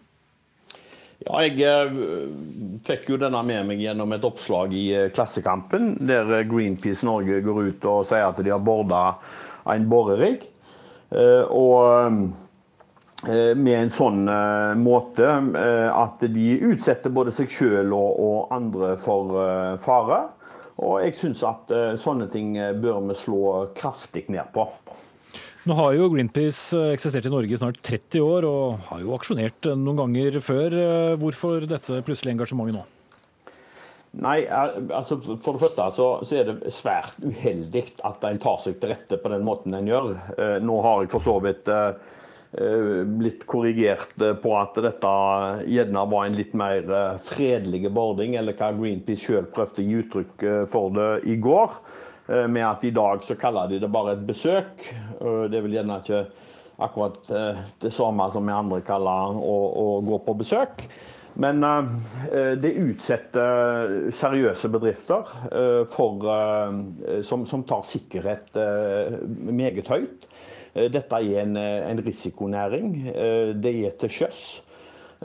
[1.25, 1.95] Ja, jeg eh,
[2.85, 7.39] fikk jo denne med meg gjennom et oppslag i eh, Klassekampen, der eh, Greenpeace Norge
[7.41, 9.15] går ut og sier at de har borda
[9.73, 10.45] en borerigg.
[11.15, 12.11] Og
[13.25, 14.25] med en sånn
[14.81, 15.27] måte
[15.95, 19.31] at de utsetter både seg sjøl og andre for
[19.81, 20.19] fare.
[20.81, 21.71] Og jeg syns at
[22.01, 23.41] sånne ting bør vi slå
[23.77, 24.67] kraftig ned på.
[25.65, 29.15] Nå har jo Greenpeace eh, eksistert i Norge i snart 30 år, og har jo
[29.15, 30.75] aksjonert eh, noen ganger før.
[30.77, 32.83] Eh, hvorfor dette plutselige engasjementet nå?
[34.21, 38.77] Nei, altså For det første så, så er det svært uheldig at en tar seg
[38.79, 40.13] til rette på den måten en gjør.
[40.63, 41.67] Nå har jeg for så vidt
[43.19, 45.11] blitt korrigert på at dette
[45.67, 46.87] gjerne var en litt mer
[47.25, 51.75] fredelig bording, eller hva Greenpeace sjøl prøvde å gi uttrykk for det i går.
[52.27, 54.81] Eh, med at i dag så kaller de det bare et besøk.
[55.19, 56.23] Det er vel gjerne ikke
[56.85, 60.87] akkurat eh, det samme som vi andre kaller å, å gå på besøk.
[61.35, 61.59] Men
[62.31, 65.33] det utsetter seriøse bedrifter
[65.91, 66.21] for,
[67.27, 68.55] som, som, tar sikkerhet
[69.51, 70.29] meget høyt.
[70.71, 72.95] dette er en, en risikonæring.
[73.59, 74.45] det er til sjøs.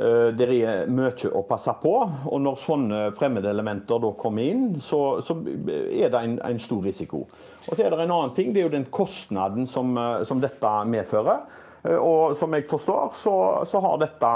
[0.00, 1.94] Eh, det er mye å passe på.
[2.30, 7.26] Og når sånne fremmedelementer da kommer inn, så, så er det en, en, stor risiko.
[7.66, 10.40] Og så er det en annen ting, det er jo den kostnaden som, eh, som
[10.40, 11.44] dette medfører.
[11.82, 13.36] Eh, og som jeg forstår, så,
[13.68, 14.32] så har dette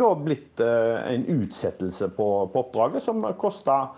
[0.00, 3.92] da blitt en utsettelse på, på oppdraget som koster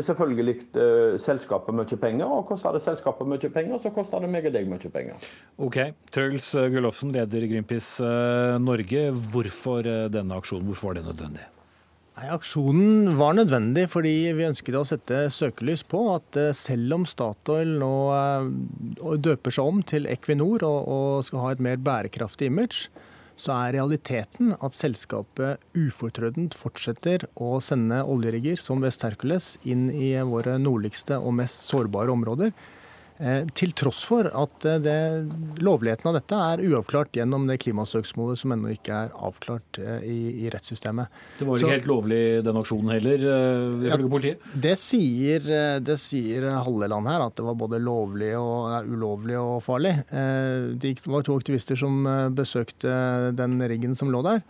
[0.00, 4.48] selvfølgelig uh, selskapet mye penger, og koster det selskapet mye penger, så koster det meg
[4.48, 5.30] og deg mye penger.
[5.62, 5.78] Ok.
[6.14, 9.08] Truls Gullofsen, leder Greenpeace uh, Norge.
[9.32, 10.68] Hvorfor uh, denne aksjonen?
[10.70, 11.48] Hvorfor var det nødvendig?
[12.12, 17.70] Nei, Aksjonen var nødvendig fordi vi ønsket å sette søkelys på at selv om Statoil
[17.80, 17.94] nå
[19.16, 22.92] døper seg om til Equinor og, og skal ha et mer bærekraftig image,
[23.36, 30.14] så er realiteten at selskapet ufortrødent fortsetter å sende oljerigger som West Hercules inn i
[30.28, 32.52] våre nordligste og mest sårbare områder.
[33.22, 34.94] Eh, til tross for at eh, det,
[35.62, 40.16] lovligheten av dette er uavklart gjennom det klimasøksmålet som ennå ikke er avklart eh, i,
[40.42, 41.20] i, rettssystemet.
[41.38, 44.48] Det var vel ikke helt lovlig den aksjonen heller, ifølge ja, politiet?
[44.66, 45.46] Det sier,
[45.86, 49.94] det sier Halleland her, at det var både lovlig og ulovlig og farlig.
[50.10, 52.02] Det var to aktivister som
[52.34, 54.42] besøkte den riggen som lå der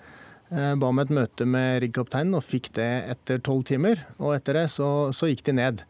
[0.53, 4.03] ba om et møte med riggkapteinen og fikk det etter tolv timer.
[4.21, 5.85] Og etter det så, så gikk de ned.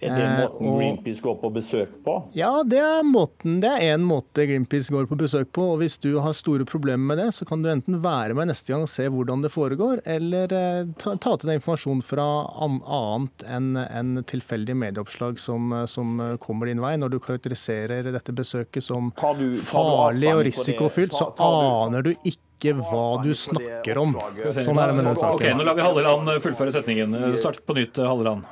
[0.00, 2.14] Er det eh, måten Greenpeace går på besøk på?
[2.38, 3.58] Ja, det er måten.
[3.62, 5.64] Det er én måte Greenpeace går på besøk på.
[5.72, 8.70] og Hvis du har store problemer med det, så kan du enten være med neste
[8.72, 13.46] gang og se hvordan det foregår, eller eh, ta, ta til deg informasjon fra annet
[13.48, 16.94] enn en tilfeldige medieoppslag som, eh, som, kommer din vei.
[17.00, 23.18] Når du karakteriserer dette besøket som du, farlig og risikofylt, så aner du ikke hva
[23.22, 24.14] du snakker om.
[24.38, 25.34] Sånn er det med den saken.
[25.34, 27.18] Ok, Nå lar vi Halleland fullføre setningen.
[27.38, 28.46] Start på nytt, Halleland.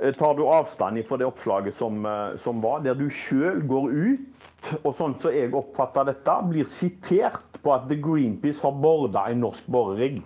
[0.00, 3.90] Eh, tar du avstand fra det oppslaget som, eh, som var, der du sjøl går
[3.90, 9.42] ut og sånn som jeg oppfatter dette, blir sitert på at Greenpeace har borda en
[9.42, 10.22] norsk borerigg.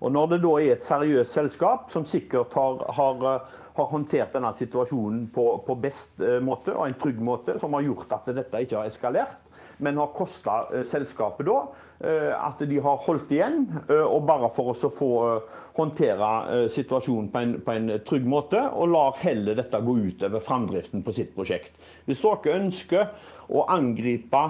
[0.00, 3.24] Og Når det da er et seriøst selskap som sikkert har, har,
[3.74, 8.14] har håndtert denne situasjonen på, på, best måte og en trygg måte, som har gjort
[8.14, 9.42] at dette ikke har eskalert,
[9.78, 11.58] men har kosta selskapet da
[11.98, 15.08] at de har holdt igjen, og bare for å få
[15.74, 20.44] håndtere situasjonen på en, på en trygg måte, og lar heller dette gå ut over
[20.44, 21.74] framdriften på sitt prosjekt.
[22.06, 23.10] Hvis dere ønsker
[23.50, 24.42] å angripe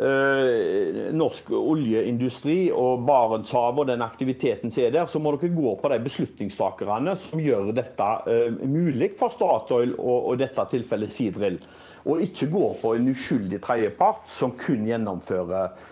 [0.00, 5.76] eh, norsk oljeindustri og Barentshavet og den aktiviteten som er der, så må dere gå
[5.80, 11.58] på de beslutningstakerne som gjør dette eh, mulig for Statoil og, og dette tilfellet Sidril.
[12.02, 15.90] Og ikke gå på en uskyldig tredjepart som kun gjennomfører eh,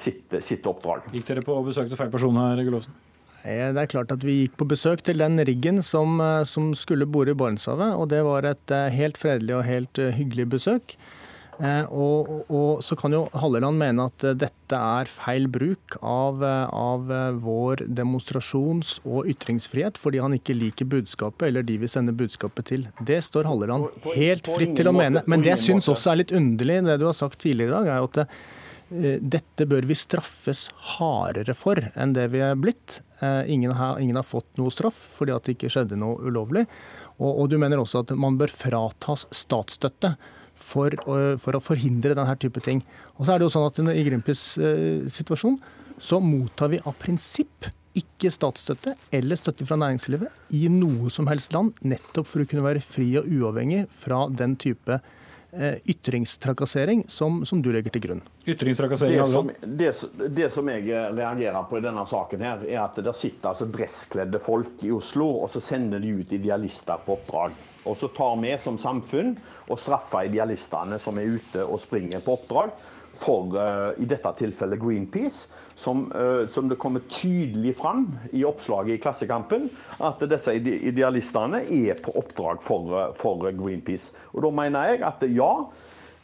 [0.00, 1.10] sitt, sitt, oppdrag.
[1.12, 2.94] Gikk dere på besøk til feil person her, Gullovsen?
[3.40, 7.06] Det er klart at Vi gikk på besøk til den riggen som, eh, som skulle
[7.06, 7.96] bore i Barentshavet.
[7.96, 10.96] og Det var et eh, helt fredelig og helt eh, hyggelig besøk.
[11.60, 17.04] Og, og, Så kan jo Halleland mene at dette er feil bruk av, av
[17.36, 22.88] vår demonstrasjons- og ytringsfrihet fordi han ikke liker budskapet eller de vi sender budskapet til.
[23.04, 25.20] Det står Halleland helt fritt til å mene.
[25.26, 27.92] Men det jeg syns også er litt underlig, det du har sagt tidligere i dag,
[27.92, 28.32] er jo at
[28.90, 30.64] dette bør vi straffes
[30.96, 32.98] hardere for enn det vi er blitt.
[33.22, 36.66] Eh, ingen har, ingen har, fått noe straff fordi at det ikke skjedde noe ulovlig.
[37.20, 40.14] Og, og du mener også at man bør fratas statsstøtte
[40.60, 40.94] for,
[41.40, 42.82] for, å forhindre denne type ting.
[43.16, 45.60] Og så er det jo sånn at I Greenpeace eh, situasjon
[46.00, 51.52] så mottar vi av prinsipp ikke statsstøtte eller støtte fra næringslivet i noe som helst
[51.52, 55.16] land, nettopp for å kunne være fri og uavhengig fra den type Eh,
[55.84, 58.20] ytringstrakassering som, som, du legger til grunn.
[58.46, 59.90] Ytringstrakassering, det som, det,
[60.36, 60.86] det som, jeg
[61.16, 65.26] reagerer på i denne saken, her, er at det sitter altså dresskledde folk i Oslo
[65.40, 67.58] og så sender de ut idealister på oppdrag.
[67.90, 69.34] Og så tar vi som samfunn
[69.66, 72.74] og straffer idealistene som er ute og springer på oppdrag
[73.16, 75.48] for uh, i dette tilfellet Greenpeace,
[75.80, 78.06] som, uh, som, det kommer tydelig fram
[78.36, 79.68] i oppslaget i Klassekampen,
[79.98, 84.12] at disse idealistene er på oppdrag for, for Greenpeace.
[84.34, 85.52] Og Da mener jeg at ja,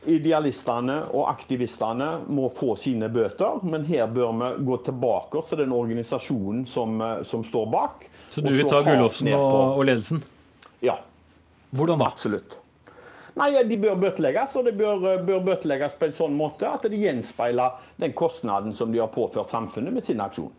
[0.07, 5.75] idealistene og aktivistene må få sine bøter, men her bør vi gå tilbake til den
[5.75, 8.07] organisasjonen som, som står bak.
[8.31, 10.23] Så du vil ta Gullofsen og, og ledelsen?
[10.85, 11.01] Ja.
[11.75, 12.13] Hvordan da?
[12.13, 12.59] Absolutt.
[13.37, 17.01] Nei, De bør bøtelegges, og de bør, bør bøtelegges på en sånn måte at de
[17.01, 20.55] gjenspeiler den kostnaden som de har påført samfunnet med sin aksjon.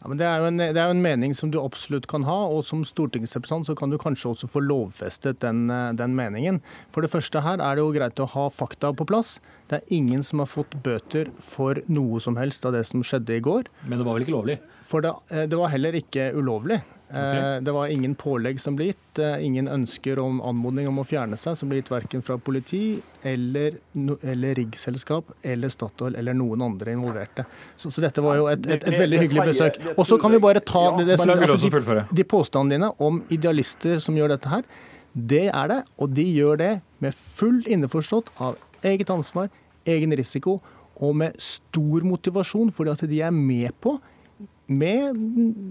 [0.00, 2.36] Ja, men det er, en, det er, jo en, mening som du absolutt kan ha,
[2.48, 6.62] og som stortingsrepresentant så kan du kanskje også få lovfestet den, den, meningen.
[6.88, 9.34] For det første her er det jo greit å ha fakta på plass.
[9.68, 13.36] Det er ingen som har fått bøter for noe som helst av det som skjedde
[13.36, 13.68] i går.
[13.84, 14.56] Men det var vel ikke lovlig?
[14.88, 16.80] For det, eh, det var heller ikke ulovlig.
[17.10, 17.54] Okay.
[17.56, 19.18] Eh, det var ingen pålegg som ble gitt.
[19.18, 23.00] Eh, ingen ønsker om anmodning om å fjerne seg som ble gitt verken fra politi
[23.26, 23.80] eller,
[24.22, 27.44] eller riggselskap eller Statoil eller noen andre involverte.
[27.76, 29.80] Så, så dette var jo et, et, et veldig hyggelig besøk.
[29.96, 33.98] Og så kan vi bare ta det, det, altså, de, de påstandene dine om idealister
[34.02, 34.66] som gjør dette her.
[35.10, 39.50] Det er det, og de gjør det med full innforstått av eget ansvar,
[39.88, 40.60] egen risiko
[41.00, 43.96] og med stor motivasjon, fordi at de er med på
[44.70, 45.18] med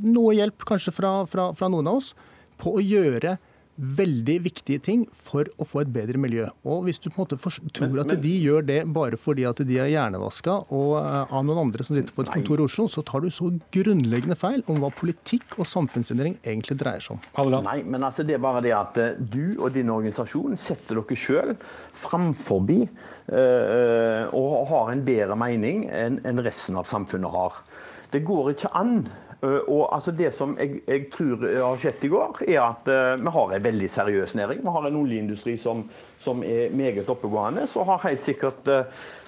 [0.09, 2.13] noe hjelp kanskje fra, fra, fra noen av oss,
[2.59, 3.37] på å gjøre
[3.79, 6.47] veldig viktige ting for å få et bedre miljø.
[6.67, 9.61] Og Hvis du på en måte tror men, at de gjør det bare fordi at
[9.65, 12.39] de er hjernevaska og uh, av noen andre som sitter på et nei.
[12.39, 16.79] kontor i Oslo, så tar du så grunnleggende feil om hva politikk og samfunnsendring egentlig
[16.81, 17.53] dreier seg om.
[17.63, 21.19] Nei, men altså det er bare det at uh, du og din organisasjon setter dere
[21.19, 21.55] sjøl
[22.03, 27.63] framforbi uh, og har en bedre mening enn en resten av samfunnet har.
[28.11, 29.01] Det går ikke an.
[29.41, 32.89] Og altså Det som jeg, jeg, tror har skjedd i går, er at
[33.21, 34.59] vi har en veldig seriøs næring.
[34.65, 35.85] Vi har en oljeindustri som,
[36.19, 37.67] som er meget oppegående.
[37.71, 38.67] som har helt sikkert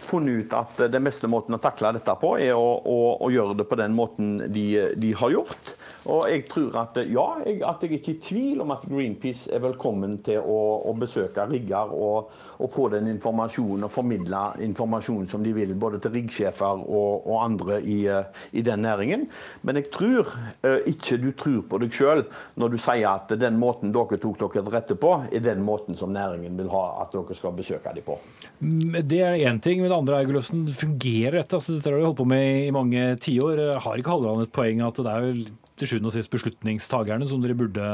[0.01, 3.55] funnet ut at den beste måten å takle dette på, er å, å, å gjøre
[3.61, 4.67] det på den måten de,
[4.99, 5.71] de har gjort.
[6.09, 9.51] Og jeg tror at ja, jeg, at jeg er ikke i tvil om at Greenpeace
[9.53, 10.57] er velkommen til å,
[10.89, 15.99] å besøke rigger og, og, få den informasjonen og formidle informasjon som de vil, både
[16.01, 19.27] til riggsjefer og, og, andre i, eh, i, den næringen.
[19.67, 22.25] Men jeg tror uh, ikke du tror på deg sjøl
[22.61, 25.97] når du sier at den måten dere tok dere til rette på, er den måten
[25.99, 28.17] som næringen vil ha at dere skal besøke dem på.
[28.61, 31.59] Mm, det er én ting, men det andre er Gulløfsen, fungerer dette?
[31.59, 33.67] Altså, dette har du holdt på med i mange tiår.
[33.85, 35.49] Har ikke Halleland et poeng at det er jo
[35.79, 37.85] til sjuende og sist beslutningstagerne som dere burde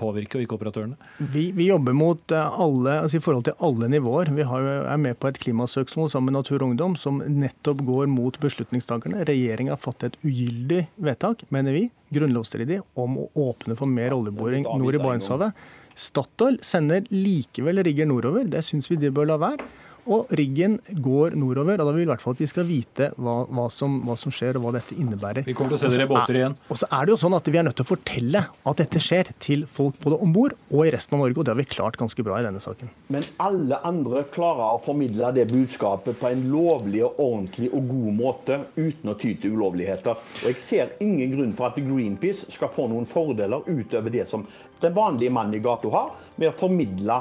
[0.00, 0.96] påvirke, og ikke operatørene?
[1.32, 4.32] Vi, vi jobber mot eh, alle, altså i forhold til alle nivåer.
[4.36, 8.10] Vi har, er med på et klimasøksmål sammen med Natur og Ungdom som nettopp går
[8.12, 9.24] mot beslutningstakerne.
[9.28, 14.66] Regjeringa har fått et ugyldig vedtak, mener vi, grunnlovsstridig, om å åpne for mer oljeboring
[14.66, 15.66] nord i Barentshavet.
[15.96, 18.44] Statoil sender likevel rigger nordover.
[18.52, 19.64] Det syns vi de bør la være.
[20.06, 21.80] Og riggen går nordover.
[21.80, 24.16] og Da vil vi i hvert fall at vi skal vite hva, hva, som, hva
[24.20, 25.46] som, skjer og hva dette innebærer.
[25.46, 26.56] Vi kommer til å se dere i båter igjen.
[26.70, 29.02] Og så er det jo sånn at vi er nødt til å fortelle at dette
[29.02, 31.68] skjer til folk både om bord og i resten av Norge, og det har vi
[31.76, 32.90] klart ganske bra i denne saken.
[33.14, 38.12] Men alle andre klarer å formidle det budskapet på en lovlig, og ordentlig og god
[38.16, 40.16] måte uten å ty til ulovligheter.
[40.16, 44.46] Og jeg ser ingen grunn for at Greenpeace skal få noen fordeler utover det som
[44.80, 47.20] den vanlige mannen i gata har, med å formidle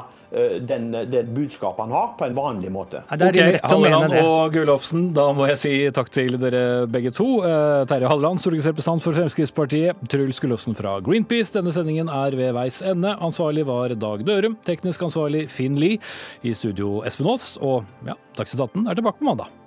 [0.68, 3.02] den, det budskapet han har, på en vanlig måte.
[3.12, 7.28] Ok, Halleland og Gullofsen, da må jeg si takk til dere begge to.
[7.46, 10.06] Uh, Terje Halleland, stortingsrepresentant for Fremskrittspartiet.
[10.12, 11.54] Truls Gullofsen fra Greenpeace.
[11.56, 13.16] Denne sendingen er ved veis ende.
[13.24, 14.58] Ansvarlig var Dag Dørum.
[14.68, 16.02] Teknisk ansvarlig Finn Lie.
[16.44, 17.56] I studio Espen Aas.
[17.64, 19.65] Og ja, Dagsnytt 18 er tilbake på mandag.